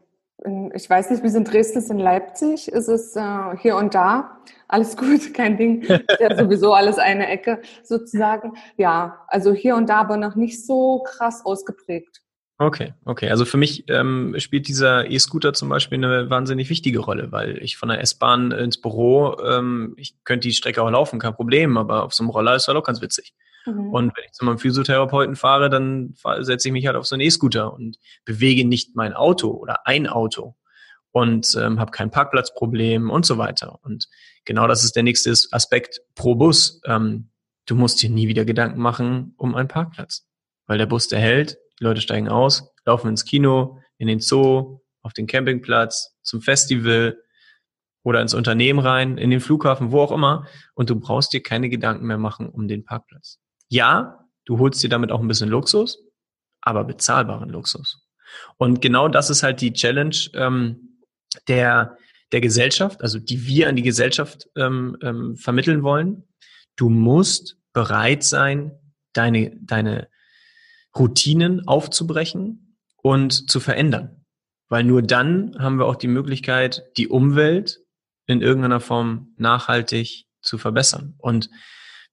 [0.74, 3.94] ich weiß nicht, wie es in Dresden ist, in Leipzig ist es äh, hier und
[3.94, 4.38] da.
[4.68, 5.84] Alles gut, kein Ding.
[6.20, 8.52] Ja, sowieso alles eine Ecke sozusagen.
[8.76, 12.20] Ja, also hier und da, aber noch nicht so krass ausgeprägt.
[12.58, 13.30] Okay, okay.
[13.30, 17.76] Also für mich ähm, spielt dieser E-Scooter zum Beispiel eine wahnsinnig wichtige Rolle, weil ich
[17.76, 22.04] von der S-Bahn ins Büro, ähm, ich könnte die Strecke auch laufen, kein Problem, aber
[22.04, 23.34] auf so einem Roller ist das auch ganz witzig.
[23.66, 23.90] Mhm.
[23.90, 27.22] Und wenn ich zu meinem Physiotherapeuten fahre, dann setze ich mich halt auf so einen
[27.22, 30.56] E-Scooter und bewege nicht mein Auto oder ein Auto
[31.14, 33.78] und ähm, habe kein Parkplatzproblem und so weiter.
[33.82, 34.08] Und
[34.44, 36.80] genau das ist der nächste Aspekt pro Bus.
[36.86, 37.30] Ähm,
[37.66, 40.26] du musst dir nie wieder Gedanken machen um einen Parkplatz,
[40.66, 44.80] weil der Bus, der hält, die Leute steigen aus, laufen ins Kino, in den Zoo,
[45.02, 47.16] auf den Campingplatz, zum Festival
[48.02, 50.46] oder ins Unternehmen rein, in den Flughafen, wo auch immer.
[50.74, 53.38] Und du brauchst dir keine Gedanken mehr machen um den Parkplatz.
[53.74, 55.98] Ja, du holst dir damit auch ein bisschen Luxus,
[56.60, 58.06] aber bezahlbaren Luxus.
[58.56, 61.00] Und genau das ist halt die Challenge ähm,
[61.48, 61.98] der,
[62.30, 66.22] der Gesellschaft, also die wir an die Gesellschaft ähm, ähm, vermitteln wollen.
[66.76, 68.78] Du musst bereit sein,
[69.12, 70.06] deine, deine
[70.96, 74.24] Routinen aufzubrechen und zu verändern.
[74.68, 77.80] Weil nur dann haben wir auch die Möglichkeit, die Umwelt
[78.26, 81.16] in irgendeiner Form nachhaltig zu verbessern.
[81.18, 81.50] Und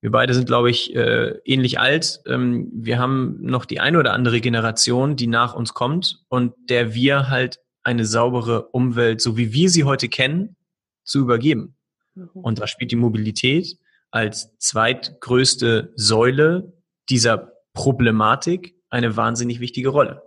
[0.01, 2.21] wir beide sind, glaube ich, äh, ähnlich alt.
[2.25, 6.95] Ähm, wir haben noch die eine oder andere Generation, die nach uns kommt und der
[6.95, 10.55] wir halt eine saubere Umwelt, so wie wir sie heute kennen,
[11.03, 11.75] zu übergeben.
[12.15, 12.29] Mhm.
[12.33, 13.77] Und da spielt die Mobilität
[14.09, 16.73] als zweitgrößte Säule
[17.09, 20.23] dieser Problematik eine wahnsinnig wichtige Rolle.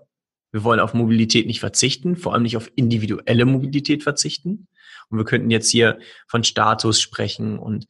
[0.53, 4.69] Wir wollen auf Mobilität nicht verzichten, vor allem nicht auf individuelle Mobilität verzichten.
[5.11, 7.87] Und wir könnten jetzt hier von Status sprechen und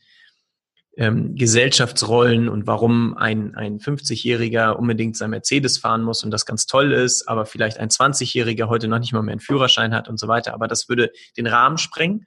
[0.96, 6.66] ähm, Gesellschaftsrollen und warum ein, ein 50-Jähriger unbedingt sein Mercedes fahren muss und das ganz
[6.66, 10.18] toll ist, aber vielleicht ein 20-Jähriger heute noch nicht mal mehr einen Führerschein hat und
[10.18, 10.54] so weiter.
[10.54, 12.24] Aber das würde den Rahmen sprengen.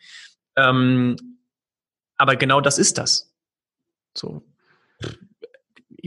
[0.56, 1.16] Ähm,
[2.18, 3.34] aber genau das ist das.
[4.16, 4.44] So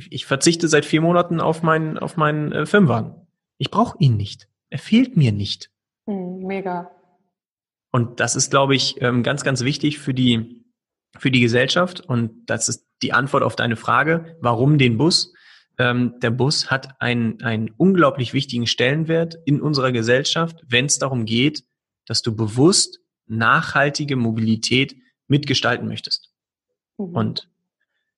[0.01, 3.15] ich, ich verzichte seit vier Monaten auf meinen, auf meinen äh, Firmenwagen.
[3.59, 4.49] Ich brauche ihn nicht.
[4.71, 5.71] Er fehlt mir nicht.
[6.07, 6.91] Hm, mega.
[7.93, 10.60] Und das ist, glaube ich, ähm, ganz, ganz wichtig für die,
[11.21, 12.01] für die Gesellschaft.
[12.01, 15.33] Und das ist die Antwort auf deine Frage, warum den Bus?
[15.79, 21.27] Ähm, der Bus hat einen, einen unglaublich wichtigen Stellenwert in unserer Gesellschaft, wenn es darum
[21.27, 21.65] geht,
[22.07, 24.97] dass du bewusst nachhaltige Mobilität
[25.29, 26.33] mitgestalten möchtest.
[26.99, 27.15] Mhm.
[27.15, 27.51] Und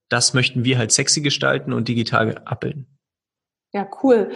[0.08, 2.86] das möchten wir halt sexy gestalten und digital abbilden.
[3.72, 4.30] Ja, cool.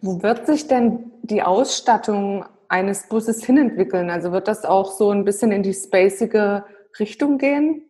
[0.00, 4.10] Wo wird sich denn die Ausstattung eines Busses hinentwickeln?
[4.10, 6.64] Also wird das auch so ein bisschen in die spacige
[6.98, 7.87] Richtung gehen?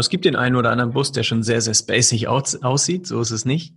[0.00, 3.06] Es gibt den einen oder anderen Bus, der schon sehr, sehr spacig aus, aussieht.
[3.06, 3.74] So ist es nicht.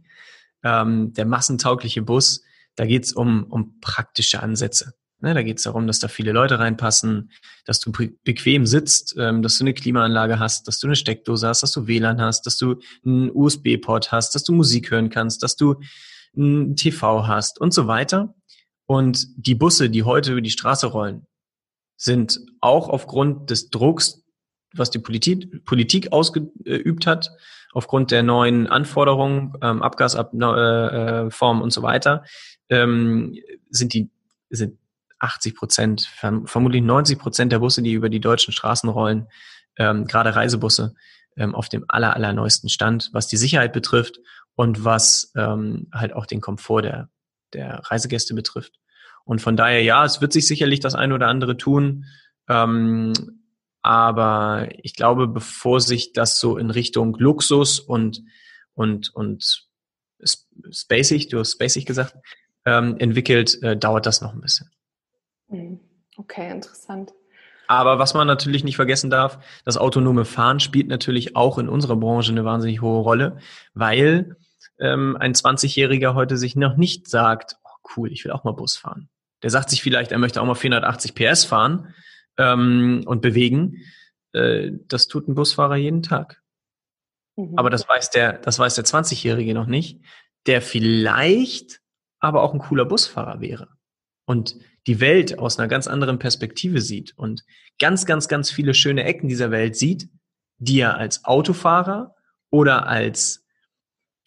[0.64, 2.42] Ähm, der massentaugliche Bus,
[2.76, 4.94] da geht es um, um praktische Ansätze.
[5.22, 7.32] Ne, da geht es darum, dass da viele Leute reinpassen,
[7.66, 7.92] dass du
[8.24, 11.88] bequem sitzt, ähm, dass du eine Klimaanlage hast, dass du eine Steckdose hast, dass du
[11.88, 15.76] WLAN hast, dass du einen USB-Port hast, dass du Musik hören kannst, dass du
[16.38, 18.34] ein TV hast und so weiter.
[18.86, 21.28] Und die Busse, die heute über die Straße rollen,
[21.98, 24.19] sind auch aufgrund des Drucks,
[24.74, 27.32] was die Politik, Politik ausgeübt hat,
[27.74, 32.24] aufgrund der neuen Anforderungen, ähm, Abgasform äh, und so weiter,
[32.70, 33.36] ähm,
[33.70, 34.10] sind die
[34.50, 34.78] sind
[35.20, 36.10] 80 Prozent,
[36.46, 39.28] vermutlich 90 Prozent der Busse, die über die deutschen Straßen rollen,
[39.78, 40.96] ähm, gerade Reisebusse,
[41.36, 44.20] ähm, auf dem aller, allerneuesten Stand, was die Sicherheit betrifft
[44.56, 47.10] und was ähm, halt auch den Komfort der,
[47.54, 48.80] der Reisegäste betrifft.
[49.26, 52.06] Und von daher, ja, es wird sich sicherlich das eine oder andere tun.
[52.48, 53.14] Ähm,
[53.82, 58.24] aber ich glaube, bevor sich das so in Richtung Luxus und,
[58.74, 59.68] und, und
[60.72, 62.16] spacig, du hast spacig gesagt,
[62.66, 64.70] ähm, entwickelt, äh, dauert das noch ein bisschen.
[65.48, 65.80] Hm.
[66.18, 67.14] Okay, interessant.
[67.68, 71.96] Aber was man natürlich nicht vergessen darf, das autonome Fahren spielt natürlich auch in unserer
[71.96, 73.38] Branche eine wahnsinnig hohe Rolle,
[73.74, 74.36] weil
[74.80, 78.76] ähm, ein 20-Jähriger heute sich noch nicht sagt, oh, cool, ich will auch mal Bus
[78.76, 79.08] fahren.
[79.44, 81.94] Der sagt sich vielleicht, er möchte auch mal 480 PS fahren
[82.40, 83.84] ähm, und bewegen.
[84.34, 86.42] Äh, das tut ein Busfahrer jeden Tag.
[87.36, 87.54] Mhm.
[87.58, 90.02] Aber das weiß der, das weiß der 20-Jährige noch nicht,
[90.48, 91.82] der vielleicht
[92.20, 93.68] aber auch ein cooler Busfahrer wäre.
[94.26, 94.56] Und
[94.88, 97.44] die Welt aus einer ganz anderen Perspektive sieht und
[97.80, 100.10] ganz, ganz, ganz viele schöne Ecken dieser Welt sieht,
[100.58, 102.16] die er als Autofahrer
[102.50, 103.46] oder als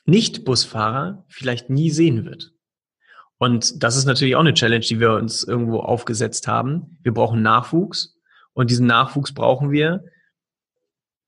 [0.04, 2.51] Nicht-Busfahrer vielleicht nie sehen wird.
[3.42, 6.96] Und das ist natürlich auch eine Challenge, die wir uns irgendwo aufgesetzt haben.
[7.02, 8.16] Wir brauchen Nachwuchs
[8.52, 10.04] und diesen Nachwuchs brauchen wir,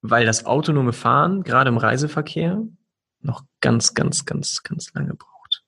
[0.00, 2.62] weil das autonome Fahren gerade im Reiseverkehr
[3.18, 5.64] noch ganz, ganz, ganz, ganz lange braucht.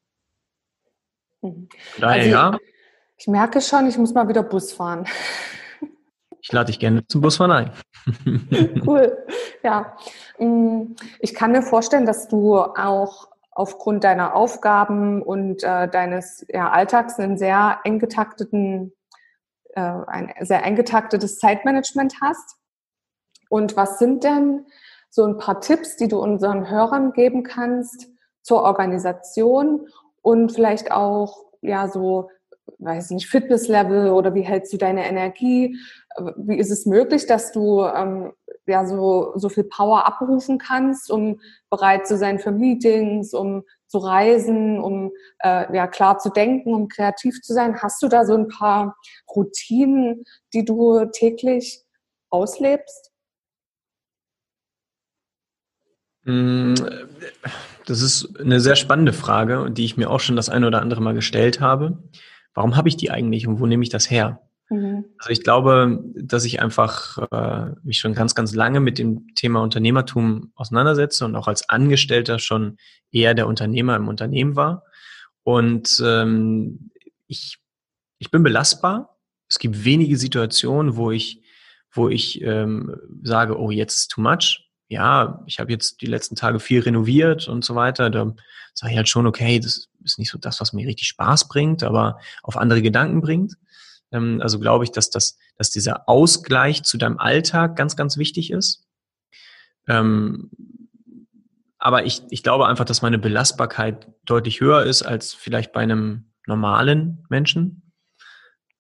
[1.43, 1.69] Mhm.
[1.99, 2.59] Daher also, ja.
[3.17, 5.05] Ich merke schon, ich muss mal wieder Bus fahren.
[6.49, 7.73] Ich lade dich gerne zum Busfahren ein.
[8.87, 9.19] cool.
[9.65, 9.97] Ja.
[10.39, 16.71] Mm, ich kann mir vorstellen, dass du auch aufgrund deiner Aufgaben und äh, deines ja,
[16.71, 18.93] Alltags einen sehr eng getakteten,
[19.75, 22.57] äh, ein sehr eng getaktetes Zeitmanagement hast.
[23.49, 24.67] Und was sind denn
[25.09, 28.09] so ein paar Tipps, die du unseren Hörern geben kannst
[28.43, 29.89] zur Organisation
[30.21, 32.29] und vielleicht auch ja so
[32.79, 35.79] weiß nicht, Fitnesslevel oder wie hältst du deine Energie?
[36.37, 38.33] Wie ist es möglich, dass du ähm,
[38.67, 43.99] ja so, so viel Power abrufen kannst, um bereit zu sein für Meetings, um zu
[43.99, 47.81] reisen, um äh, ja klar zu denken, um kreativ zu sein?
[47.81, 48.97] Hast du da so ein paar
[49.35, 51.83] Routinen, die du täglich
[52.31, 53.13] auslebst?
[56.25, 56.75] Mm,
[57.87, 61.01] das ist eine sehr spannende Frage, die ich mir auch schon das eine oder andere
[61.01, 61.99] Mal gestellt habe
[62.57, 64.41] warum habe ich die eigentlich und wo nehme ich das her?
[64.69, 65.05] Mhm.
[65.19, 69.63] Also ich glaube, dass ich einfach äh, mich schon ganz, ganz lange mit dem Thema
[69.63, 72.79] Unternehmertum auseinandersetze und auch als Angestellter schon
[73.13, 74.85] eher der Unternehmer im Unternehmen war.
[75.43, 76.91] Und ähm,
[77.29, 77.59] ich,
[78.19, 79.17] ich bin belastbar.
[79.49, 81.43] Es gibt wenige Situationen, wo ich,
[81.93, 84.69] wo ich ähm, sage, oh, jetzt ist too much.
[84.89, 88.11] Ja, ich habe jetzt die letzten Tage viel renoviert und so weiter.
[88.11, 88.35] Da
[88.75, 91.85] sage ich halt schon, okay, das ist nicht so das, was mir richtig Spaß bringt,
[91.85, 93.57] aber auf andere Gedanken bringt.
[94.13, 98.51] Ähm, also glaube ich, dass das, dass dieser Ausgleich zu deinem Alltag ganz, ganz wichtig
[98.51, 98.87] ist.
[99.89, 100.51] Ähm,
[101.79, 106.33] aber ich, ich glaube einfach, dass meine Belastbarkeit deutlich höher ist als vielleicht bei einem
[106.47, 107.93] normalen Menschen.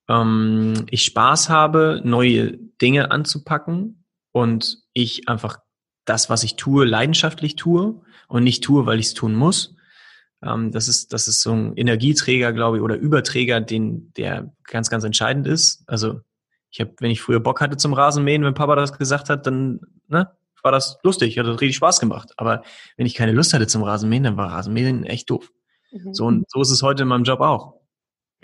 [0.09, 5.59] Ähm, ich Spaß habe, neue Dinge anzupacken und ich einfach
[6.05, 9.76] das, was ich tue, leidenschaftlich tue und nicht tue, weil ich es tun muss.
[10.43, 14.91] Ähm, das ist, das ist so ein Energieträger, glaube ich, oder Überträger, den, der ganz,
[14.91, 15.83] ganz entscheidend ist.
[15.87, 16.21] Also
[16.71, 19.81] ich habe, wenn ich früher Bock hatte zum Rasenmähen, wenn Papa das gesagt hat, dann
[20.09, 20.31] ne,
[20.63, 22.33] war das lustig, hat das richtig Spaß gemacht.
[22.37, 22.63] Aber
[22.97, 25.51] wenn ich keine Lust hatte zum Rasenmähen, dann war Rasenmähen echt doof.
[25.93, 26.13] Mhm.
[26.13, 27.81] So, und so ist es heute in meinem Job auch.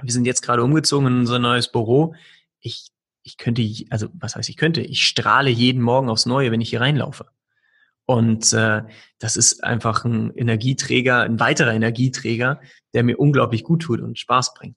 [0.01, 2.15] Wir sind jetzt gerade umgezogen in unser neues Büro.
[2.61, 2.89] Ich,
[3.23, 4.81] ich könnte, also was heißt ich könnte?
[4.81, 7.27] Ich strahle jeden Morgen aufs Neue, wenn ich hier reinlaufe.
[8.13, 8.83] Und äh,
[9.19, 12.61] das ist einfach ein Energieträger, ein weiterer Energieträger,
[12.93, 14.77] der mir unglaublich gut tut und Spaß bringt.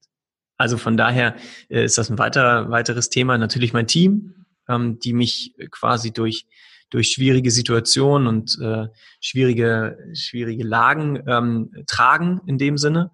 [0.55, 1.36] Also von daher
[1.67, 3.38] äh, ist das ein weiterer, weiteres Thema.
[3.38, 6.47] Natürlich mein Team, ähm, die mich quasi durch,
[6.89, 8.88] durch schwierige Situationen und äh,
[9.19, 13.11] schwierige, schwierige Lagen ähm, tragen in dem Sinne,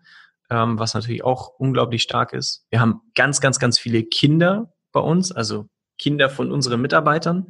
[0.52, 2.68] ähm, was natürlich auch unglaublich stark ist.
[2.70, 5.66] Wir haben ganz, ganz, ganz viele Kinder bei uns, also
[5.98, 7.48] Kinder von unseren Mitarbeitern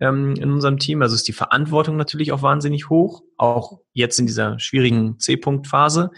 [0.00, 1.02] ähm, in unserem Team.
[1.02, 6.10] Also ist die Verantwortung natürlich auch wahnsinnig hoch, auch jetzt in dieser schwierigen C-Punkt-Phase,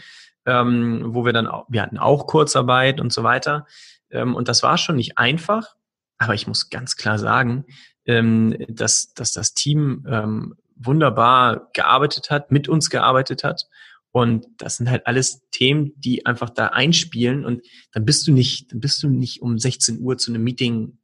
[0.47, 3.67] ähm, wo wir dann, auch, wir hatten auch Kurzarbeit und so weiter.
[4.11, 5.75] Ähm, und das war schon nicht einfach,
[6.19, 7.65] aber ich muss ganz klar sagen,
[8.07, 13.67] ähm, dass, dass das Team ähm, wunderbar gearbeitet hat, mit uns gearbeitet hat.
[14.11, 17.45] Und das sind halt alles Themen, die einfach da einspielen.
[17.45, 17.63] Und
[17.93, 20.99] dann bist du nicht, dann bist du nicht um 16 Uhr zu einem Meeting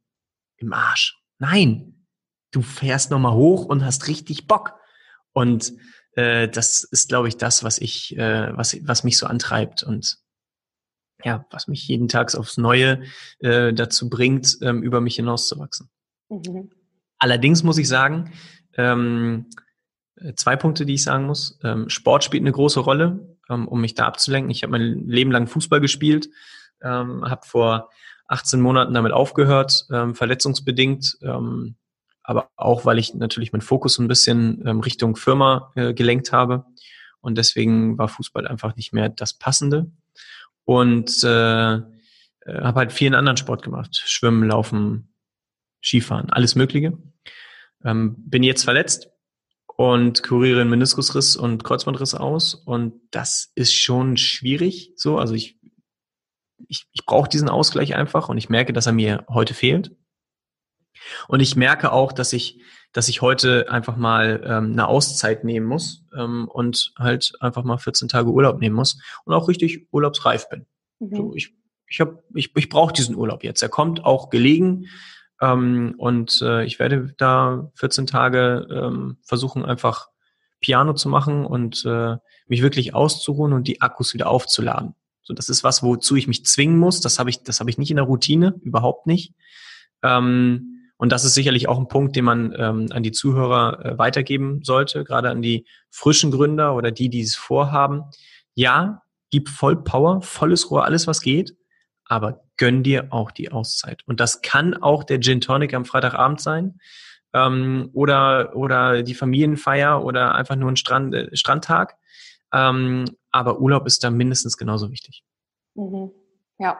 [0.57, 1.17] im Arsch.
[1.39, 1.98] Nein,
[2.51, 4.75] du fährst nochmal hoch und hast richtig Bock.
[5.33, 5.73] Und
[6.15, 10.17] äh, das ist, glaube ich, das, was ich, äh, was, was mich so antreibt und
[11.23, 13.03] ja, was mich jeden Tag aufs Neue
[13.39, 15.89] äh, dazu bringt, ähm, über mich hinauszuwachsen.
[16.29, 16.71] Mhm.
[17.17, 18.31] Allerdings muss ich sagen,
[18.77, 19.47] ähm,
[20.35, 21.59] zwei Punkte, die ich sagen muss.
[21.63, 24.49] Ähm, Sport spielt eine große Rolle, ähm, um mich da abzulenken.
[24.49, 26.29] Ich habe mein Leben lang Fußball gespielt,
[26.81, 27.89] ähm, habe vor
[28.27, 31.17] 18 Monaten damit aufgehört, ähm, verletzungsbedingt.
[31.21, 31.75] Ähm,
[32.29, 36.63] aber auch, weil ich natürlich meinen Fokus ein bisschen ähm, Richtung Firma äh, gelenkt habe.
[37.21, 39.89] Und deswegen war Fußball einfach nicht mehr das Passende.
[40.63, 41.81] Und äh, äh,
[42.45, 43.99] habe halt vielen anderen Sport gemacht.
[44.05, 45.11] Schwimmen, Laufen,
[45.83, 46.99] Skifahren, alles Mögliche.
[47.83, 49.09] Ähm, bin jetzt verletzt
[49.75, 52.53] und kuriere einen Meniskusriss und Kreuzbandriss aus.
[52.53, 55.17] Und das ist schon schwierig so.
[55.17, 55.59] Also ich,
[56.67, 59.95] ich, ich brauche diesen Ausgleich einfach und ich merke, dass er mir heute fehlt.
[61.27, 62.61] Und ich merke auch, dass ich,
[62.93, 67.77] dass ich heute einfach mal ähm, eine Auszeit nehmen muss ähm, und halt einfach mal
[67.77, 70.65] 14 Tage Urlaub nehmen muss und auch richtig urlaubsreif bin.
[70.99, 71.15] Mhm.
[71.15, 71.53] So, ich
[71.89, 73.61] ich, hab, ich, ich brauche diesen Urlaub jetzt.
[73.61, 74.85] Er kommt auch gelegen
[75.41, 80.07] ähm, und äh, ich werde da 14 Tage ähm, versuchen, einfach
[80.61, 84.95] Piano zu machen und äh, mich wirklich auszuruhen und die Akkus wieder aufzuladen.
[85.23, 87.01] So, das ist was, wozu ich mich zwingen muss.
[87.01, 89.33] Das habe ich, das habe ich nicht in der Routine, überhaupt nicht.
[90.03, 93.97] Ähm, und das ist sicherlich auch ein Punkt, den man ähm, an die Zuhörer äh,
[93.97, 98.03] weitergeben sollte, gerade an die frischen Gründer oder die, die es vorhaben.
[98.53, 101.55] Ja, gib voll Power, volles Rohr, alles was geht,
[102.03, 104.03] aber gönn dir auch die Auszeit.
[104.07, 106.81] Und das kann auch der Gin Tonic am Freitagabend sein
[107.33, 111.95] ähm, oder, oder die Familienfeier oder einfach nur ein Strand, äh, Strandtag.
[112.51, 115.23] Ähm, aber Urlaub ist da mindestens genauso wichtig.
[115.75, 116.11] Mhm.
[116.57, 116.77] Ja.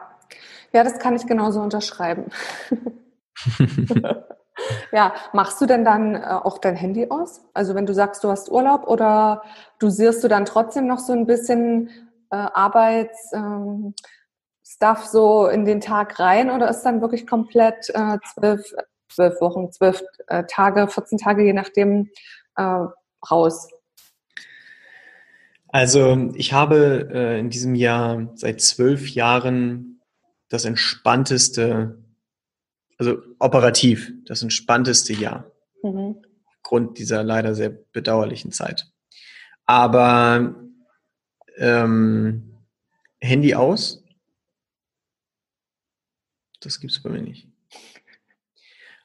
[0.74, 2.26] ja, das kann ich genauso unterschreiben.
[4.92, 7.42] ja, machst du denn dann äh, auch dein Handy aus?
[7.54, 9.42] Also wenn du sagst, du hast Urlaub oder
[9.78, 11.90] du siehst du dann trotzdem noch so ein bisschen
[12.30, 13.32] äh, Arbeits...
[13.32, 13.94] Ähm,
[14.80, 18.72] Stuff so in den Tag rein oder ist dann wirklich komplett äh, zwölf,
[19.08, 22.08] zwölf Wochen, zwölf äh, Tage, 14 Tage, je nachdem,
[22.56, 22.86] äh,
[23.30, 23.68] raus?
[25.68, 30.00] Also ich habe äh, in diesem Jahr seit zwölf Jahren
[30.48, 31.99] das entspannteste
[33.00, 35.50] also operativ das entspannteste Jahr.
[35.82, 36.22] Mhm.
[36.44, 38.92] Aufgrund dieser leider sehr bedauerlichen Zeit.
[39.64, 40.54] Aber
[41.56, 42.58] ähm,
[43.18, 44.04] Handy aus,
[46.60, 47.48] das gibt es bei mir nicht.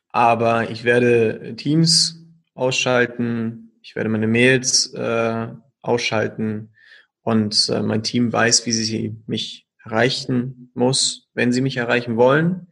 [0.09, 2.21] Aber ich werde Teams
[2.53, 5.47] ausschalten, ich werde meine Mails äh,
[5.81, 6.73] ausschalten
[7.21, 12.67] und äh, mein Team weiß, wie sie mich erreichen muss, wenn sie mich erreichen wollen.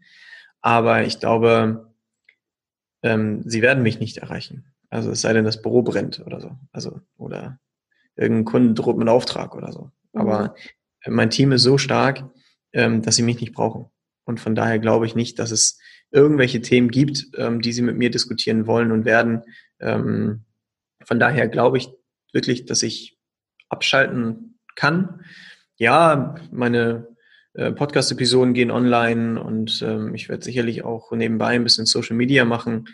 [0.63, 1.93] Aber ich glaube,
[3.03, 4.73] ähm, sie werden mich nicht erreichen.
[4.89, 6.57] Also es sei denn, das Büro brennt oder so.
[6.71, 7.59] Also, oder
[8.15, 9.91] irgendein Kunde droht mit Auftrag oder so.
[10.13, 10.21] Mhm.
[10.21, 10.55] Aber
[11.05, 12.23] mein Team ist so stark,
[12.71, 13.87] ähm, dass sie mich nicht brauchen.
[14.23, 15.79] Und von daher glaube ich nicht, dass es
[16.11, 19.43] irgendwelche Themen gibt, ähm, die sie mit mir diskutieren wollen und werden.
[19.81, 20.45] Ähm,
[21.03, 21.89] von daher glaube ich
[22.31, 23.19] wirklich, dass ich
[23.67, 25.25] abschalten kann.
[25.75, 27.12] Ja, meine
[27.53, 32.45] äh, Podcast-Episoden gehen online und ähm, ich werde sicherlich auch nebenbei ein bisschen Social Media
[32.45, 32.87] machen,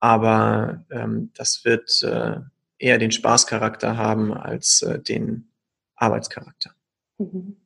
[0.00, 2.40] aber ähm, das wird äh,
[2.78, 5.50] eher den Spaßcharakter haben als äh, den
[5.96, 6.70] Arbeitscharakter.
[7.18, 7.56] Mhm.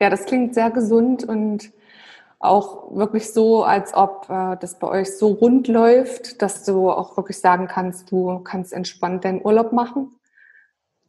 [0.00, 1.72] Ja, das klingt sehr gesund und
[2.40, 7.16] auch wirklich so, als ob äh, das bei euch so rund läuft, dass du auch
[7.16, 10.16] wirklich sagen kannst, du kannst entspannt deinen Urlaub machen,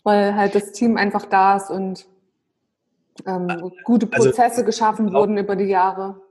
[0.03, 2.05] weil halt das Team einfach da ist und
[3.25, 6.21] ähm, gute also, Prozesse also, geschaffen wurden über die Jahre.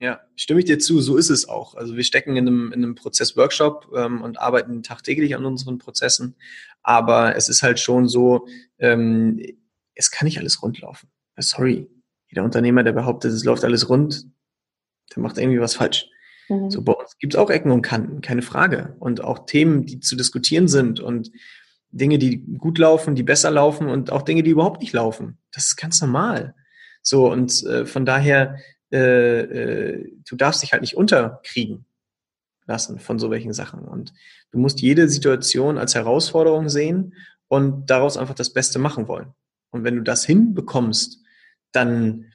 [0.00, 1.74] Ja, stimme ich dir zu, so ist es auch.
[1.76, 6.36] Also wir stecken in einem, in einem Prozess-Workshop ähm, und arbeiten tagtäglich an unseren Prozessen.
[6.82, 8.46] Aber es ist halt schon so,
[8.78, 9.40] ähm,
[9.94, 11.08] es kann nicht alles rundlaufen.
[11.38, 11.88] Sorry.
[12.28, 14.26] Jeder Unternehmer, der behauptet, es läuft alles rund,
[15.14, 16.10] der macht irgendwie was falsch.
[16.48, 16.70] Mhm.
[16.70, 18.96] So bei uns gibt es auch Ecken und Kanten, keine Frage.
[18.98, 21.30] Und auch Themen, die zu diskutieren sind und
[21.94, 25.38] Dinge, die gut laufen, die besser laufen und auch Dinge, die überhaupt nicht laufen.
[25.52, 26.54] Das ist ganz normal.
[27.02, 28.58] So, und äh, von daher,
[28.92, 31.86] äh, äh, du darfst dich halt nicht unterkriegen
[32.66, 33.80] lassen von so welchen Sachen.
[33.80, 34.12] Und
[34.50, 37.14] du musst jede Situation als Herausforderung sehen
[37.48, 39.32] und daraus einfach das Beste machen wollen.
[39.70, 41.22] Und wenn du das hinbekommst,
[41.72, 42.32] dann,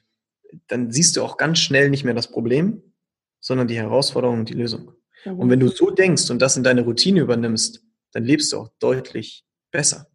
[0.68, 2.82] dann siehst du auch ganz schnell nicht mehr das Problem,
[3.40, 4.92] sondern die Herausforderung und die Lösung.
[5.24, 8.68] Und wenn du so denkst und das in deine Routine übernimmst, dann lebst du auch
[8.78, 10.06] deutlich besser.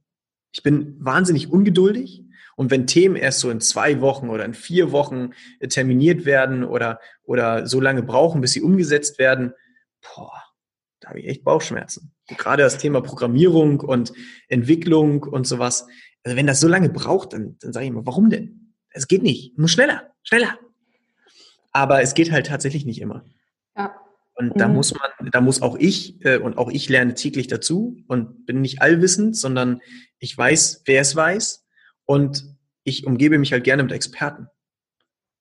[0.51, 2.23] Ich bin wahnsinnig ungeduldig
[2.55, 6.63] und wenn Themen erst so in zwei Wochen oder in vier Wochen äh, terminiert werden
[6.63, 9.53] oder, oder so lange brauchen, bis sie umgesetzt werden,
[10.01, 10.41] boah,
[10.99, 12.13] da habe ich echt Bauchschmerzen.
[12.27, 14.13] gerade das Thema Programmierung und
[14.47, 15.87] Entwicklung und sowas.
[16.23, 18.73] Also wenn das so lange braucht, dann, dann sage ich immer, warum denn?
[18.89, 19.57] Es geht nicht.
[19.57, 20.57] Muss schneller, schneller.
[21.71, 23.25] Aber es geht halt tatsächlich nicht immer.
[24.35, 24.75] Und da mhm.
[24.75, 28.61] muss man, da muss auch ich, äh, und auch ich lerne täglich dazu und bin
[28.61, 29.81] nicht allwissend, sondern
[30.19, 31.65] ich weiß, wer es weiß
[32.05, 32.43] und
[32.83, 34.47] ich umgebe mich halt gerne mit Experten.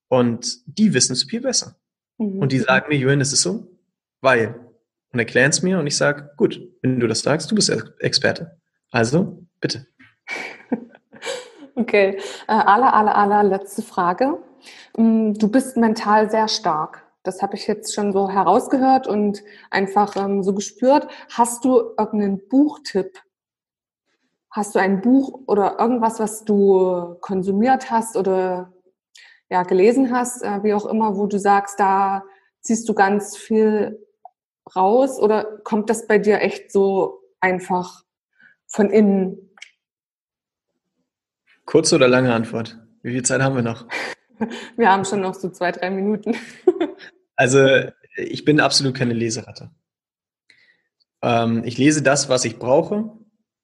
[0.08, 1.76] Und die wissen es viel besser.
[2.18, 2.38] Mhm.
[2.38, 3.76] Und die sagen mir, Johann, es ist so,
[4.20, 4.60] weil.
[5.12, 7.70] Und erklären es mir und ich sage, gut, wenn du das sagst, du bist
[8.00, 8.60] Experte.
[8.90, 9.86] Also, bitte.
[11.76, 14.38] Okay, äh, aller, aller, aller letzte Frage.
[14.96, 17.03] Mm, du bist mental sehr stark.
[17.24, 21.08] Das habe ich jetzt schon so herausgehört und einfach ähm, so gespürt.
[21.32, 23.18] Hast du irgendeinen Buchtipp?
[24.50, 28.72] Hast du ein Buch oder irgendwas, was du konsumiert hast oder
[29.48, 32.24] ja, gelesen hast, äh, wie auch immer, wo du sagst, da
[32.60, 34.06] ziehst du ganz viel
[34.76, 38.04] raus oder kommt das bei dir echt so einfach
[38.66, 39.56] von innen?
[41.64, 42.78] Kurze oder lange Antwort?
[43.02, 43.86] Wie viel Zeit haben wir noch?
[44.76, 46.36] Wir haben schon noch so zwei, drei Minuten.
[47.36, 49.70] Also ich bin absolut keine Leseratte.
[51.22, 53.12] Ähm, ich lese das, was ich brauche.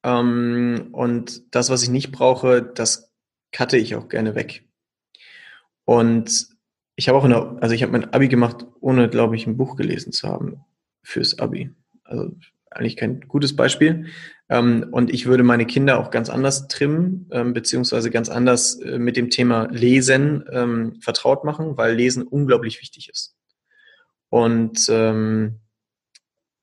[0.03, 3.13] Ähm, und das, was ich nicht brauche, das
[3.51, 4.67] cutte ich auch gerne weg.
[5.85, 6.47] Und
[6.95, 9.57] ich habe auch in der, also ich habe mein Abi gemacht, ohne, glaube ich, ein
[9.57, 10.63] Buch gelesen zu haben
[11.03, 11.71] fürs Abi.
[12.03, 12.31] Also
[12.69, 14.07] eigentlich kein gutes Beispiel.
[14.49, 18.97] Ähm, und ich würde meine Kinder auch ganz anders trimmen, ähm, beziehungsweise ganz anders äh,
[18.97, 23.35] mit dem Thema Lesen ähm, vertraut machen, weil Lesen unglaublich wichtig ist.
[24.31, 25.59] Und ähm,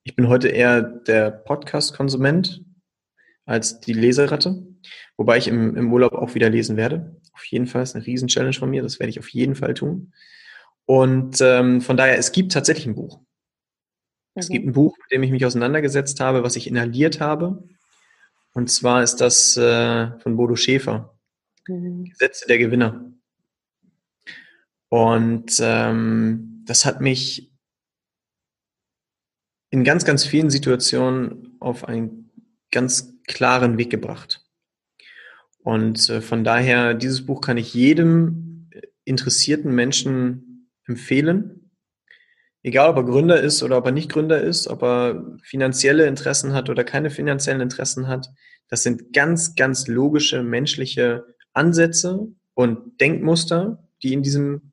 [0.03, 2.65] ich bin heute eher der Podcast-Konsument
[3.45, 4.67] als die Leseratte,
[5.19, 7.21] wobei ich im, im Urlaub auch wieder lesen werde.
[7.35, 10.15] Auf jeden Fall ist eine Riesen-Challenge von mir, das werde ich auf jeden Fall tun.
[10.87, 13.19] Und ähm, von daher, es gibt tatsächlich ein Buch.
[13.19, 13.25] Mhm.
[14.35, 17.69] Es gibt ein Buch, mit dem ich mich auseinandergesetzt habe, was ich inhaliert habe.
[18.55, 21.19] Und zwar ist das äh, von Bodo Schäfer.
[21.67, 22.05] Mhm.
[22.07, 23.13] Gesetze der Gewinner.
[24.89, 27.48] Und ähm, das hat mich
[29.71, 32.31] in ganz, ganz vielen Situationen auf einen
[32.71, 34.45] ganz klaren Weg gebracht.
[35.59, 38.71] Und äh, von daher, dieses Buch kann ich jedem
[39.05, 41.71] interessierten Menschen empfehlen.
[42.63, 46.53] Egal, ob er Gründer ist oder ob er nicht Gründer ist, ob er finanzielle Interessen
[46.53, 48.29] hat oder keine finanziellen Interessen hat.
[48.69, 54.68] Das sind ganz, ganz logische menschliche Ansätze und Denkmuster, die in diesem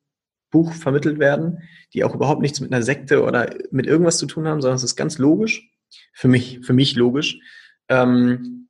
[0.55, 1.59] Buch vermittelt werden,
[1.93, 4.83] die auch überhaupt nichts mit einer Sekte oder mit irgendwas zu tun haben, sondern es
[4.83, 5.69] ist ganz logisch.
[6.13, 7.39] Für mich, für mich logisch.
[7.89, 8.69] Ähm,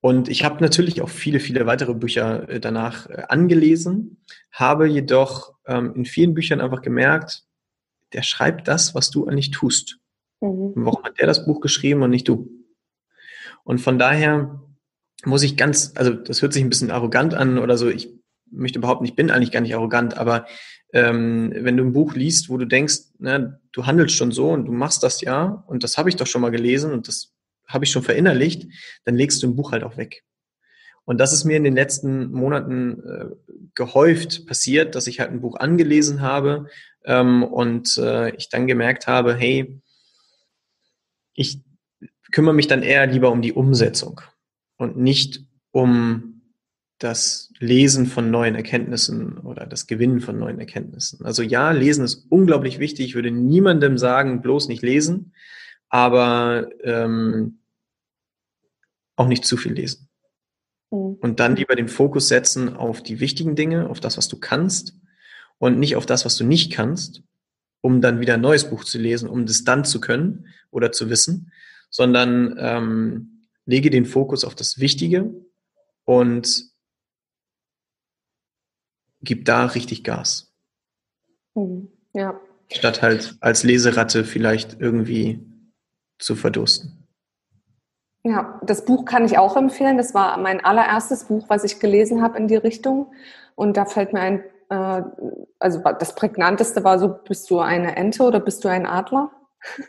[0.00, 4.18] und ich habe natürlich auch viele, viele weitere Bücher äh, danach äh, angelesen,
[4.50, 7.44] habe jedoch ähm, in vielen Büchern einfach gemerkt,
[8.12, 9.98] der schreibt das, was du eigentlich tust.
[10.40, 10.72] Mhm.
[10.74, 12.50] Warum hat der das Buch geschrieben und nicht du?
[13.62, 14.60] Und von daher
[15.24, 18.12] muss ich ganz, also das hört sich ein bisschen arrogant an oder so, ich
[18.50, 20.46] möchte behaupten, ich bin eigentlich gar nicht arrogant, aber
[20.92, 24.66] ähm, wenn du ein Buch liest, wo du denkst, ne, du handelst schon so und
[24.66, 27.34] du machst das ja und das habe ich doch schon mal gelesen und das
[27.66, 28.66] habe ich schon verinnerlicht,
[29.04, 30.22] dann legst du ein Buch halt auch weg.
[31.04, 33.26] Und das ist mir in den letzten Monaten äh,
[33.74, 36.66] gehäuft passiert, dass ich halt ein Buch angelesen habe
[37.04, 39.80] ähm, und äh, ich dann gemerkt habe, hey,
[41.34, 41.60] ich
[42.32, 44.20] kümmere mich dann eher lieber um die Umsetzung
[44.78, 46.35] und nicht um
[46.98, 51.24] das Lesen von neuen Erkenntnissen oder das Gewinnen von neuen Erkenntnissen.
[51.24, 53.06] Also ja, Lesen ist unglaublich wichtig.
[53.06, 55.34] Ich würde niemandem sagen, bloß nicht lesen,
[55.88, 57.58] aber ähm,
[59.16, 60.08] auch nicht zu viel lesen.
[60.90, 61.18] Mhm.
[61.20, 64.94] Und dann lieber den Fokus setzen auf die wichtigen Dinge, auf das, was du kannst
[65.58, 67.22] und nicht auf das, was du nicht kannst,
[67.82, 71.10] um dann wieder ein neues Buch zu lesen, um das dann zu können oder zu
[71.10, 71.52] wissen,
[71.90, 75.30] sondern ähm, lege den Fokus auf das Wichtige
[76.04, 76.74] und
[79.20, 80.52] gib da richtig Gas.
[81.54, 81.88] Mhm.
[82.12, 82.40] Ja.
[82.72, 85.40] Statt halt als Leseratte vielleicht irgendwie
[86.18, 87.06] zu verdursten.
[88.24, 89.96] Ja, das Buch kann ich auch empfehlen.
[89.96, 93.12] Das war mein allererstes Buch, was ich gelesen habe in die Richtung.
[93.54, 95.02] Und da fällt mir ein, äh,
[95.60, 99.30] also das prägnanteste war so, bist du eine Ente oder bist du ein Adler?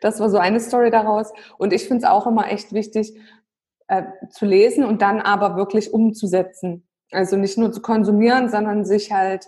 [0.00, 1.32] Das war so eine Story daraus.
[1.56, 3.16] Und ich finde es auch immer echt wichtig,
[3.86, 6.84] äh, zu lesen und dann aber wirklich umzusetzen.
[7.12, 9.46] Also nicht nur zu konsumieren, sondern sich halt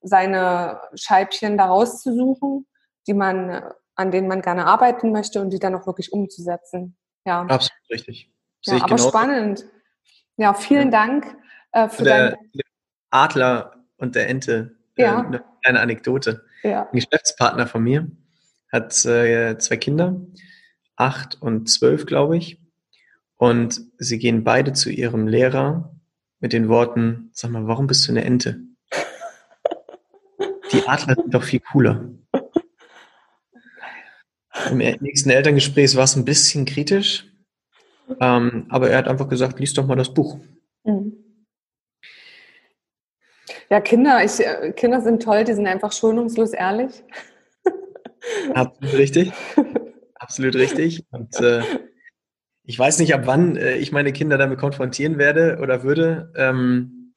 [0.00, 2.66] seine Scheibchen daraus zu suchen,
[3.06, 3.62] die man,
[3.94, 6.96] an denen man gerne arbeiten möchte und die dann auch wirklich umzusetzen.
[7.24, 7.42] Ja.
[7.42, 8.30] Absolut richtig.
[8.64, 9.08] ja, aber genauso.
[9.08, 9.64] spannend.
[10.36, 11.06] Ja, vielen ja.
[11.06, 11.36] Dank
[11.72, 12.62] äh, für der, dein...
[13.10, 14.76] Adler und der Ente.
[14.96, 15.20] Äh, ja.
[15.20, 16.44] Äh, eine kleine Anekdote.
[16.62, 16.88] Ja.
[16.90, 18.10] Ein Geschäftspartner von mir
[18.70, 20.20] hat äh, zwei Kinder,
[20.96, 22.60] acht und zwölf, glaube ich.
[23.36, 25.94] Und sie gehen beide zu ihrem Lehrer
[26.42, 28.60] mit den Worten, sag mal, warum bist du eine Ente?
[30.72, 32.10] Die Adler sind doch viel cooler.
[34.70, 37.32] Im nächsten Elterngespräch war es ein bisschen kritisch,
[38.20, 40.38] ähm, aber er hat einfach gesagt, lies doch mal das Buch.
[40.84, 41.12] Mhm.
[43.70, 47.04] Ja, Kinder, ich, äh, Kinder sind toll, die sind einfach schonungslos ehrlich.
[48.52, 49.32] Absolut richtig.
[50.16, 51.04] Absolut richtig.
[51.10, 51.62] Und äh,
[52.64, 56.32] ich weiß nicht, ab wann äh, ich meine Kinder damit konfrontieren werde oder würde.
[56.36, 57.14] Ähm,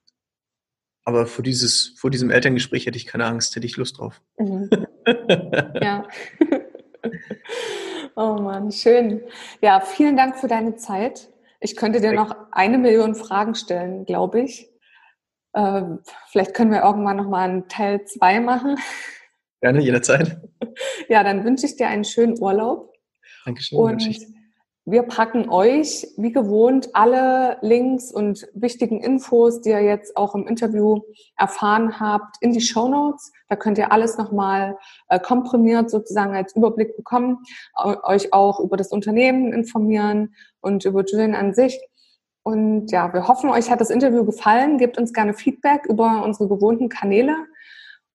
[1.03, 4.21] aber vor, dieses, vor diesem Elterngespräch hätte ich keine Angst, hätte ich Lust drauf.
[4.39, 4.69] Mhm.
[5.81, 6.07] ja.
[8.15, 9.21] oh Mann, schön.
[9.61, 11.29] Ja, vielen Dank für deine Zeit.
[11.59, 14.69] Ich könnte dir noch eine Million Fragen stellen, glaube ich.
[15.55, 18.77] Ähm, vielleicht können wir irgendwann nochmal einen Teil 2 machen.
[19.61, 20.41] Gerne, jederzeit.
[21.07, 22.93] Ja, dann wünsche ich dir einen schönen Urlaub.
[23.45, 23.77] Dankeschön.
[23.79, 24.03] Und
[24.87, 30.47] wir packen euch, wie gewohnt, alle Links und wichtigen Infos, die ihr jetzt auch im
[30.47, 31.01] Interview
[31.35, 33.31] erfahren habt, in die Show Notes.
[33.49, 34.77] Da könnt ihr alles nochmal
[35.09, 37.39] äh, komprimiert sozusagen als Überblick bekommen,
[38.03, 41.79] euch auch über das Unternehmen informieren und über Julian an sich.
[42.43, 44.77] Und ja, wir hoffen, euch hat das Interview gefallen.
[44.77, 47.35] Gebt uns gerne Feedback über unsere gewohnten Kanäle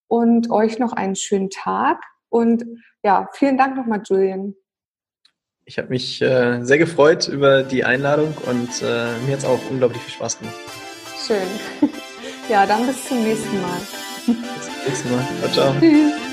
[0.07, 2.01] und euch noch einen schönen Tag.
[2.29, 2.65] Und
[3.03, 4.55] ja, vielen Dank nochmal, Julian.
[5.71, 9.61] Ich habe mich äh, sehr gefreut über die Einladung und äh, mir hat es auch
[9.71, 10.57] unglaublich viel Spaß gemacht.
[11.27, 11.91] Schön.
[12.49, 13.79] Ja, dann bis zum nächsten Mal.
[14.27, 15.25] Bis zum nächsten Mal.
[15.41, 15.75] Ciao, ciao.
[15.79, 16.30] Tschüss.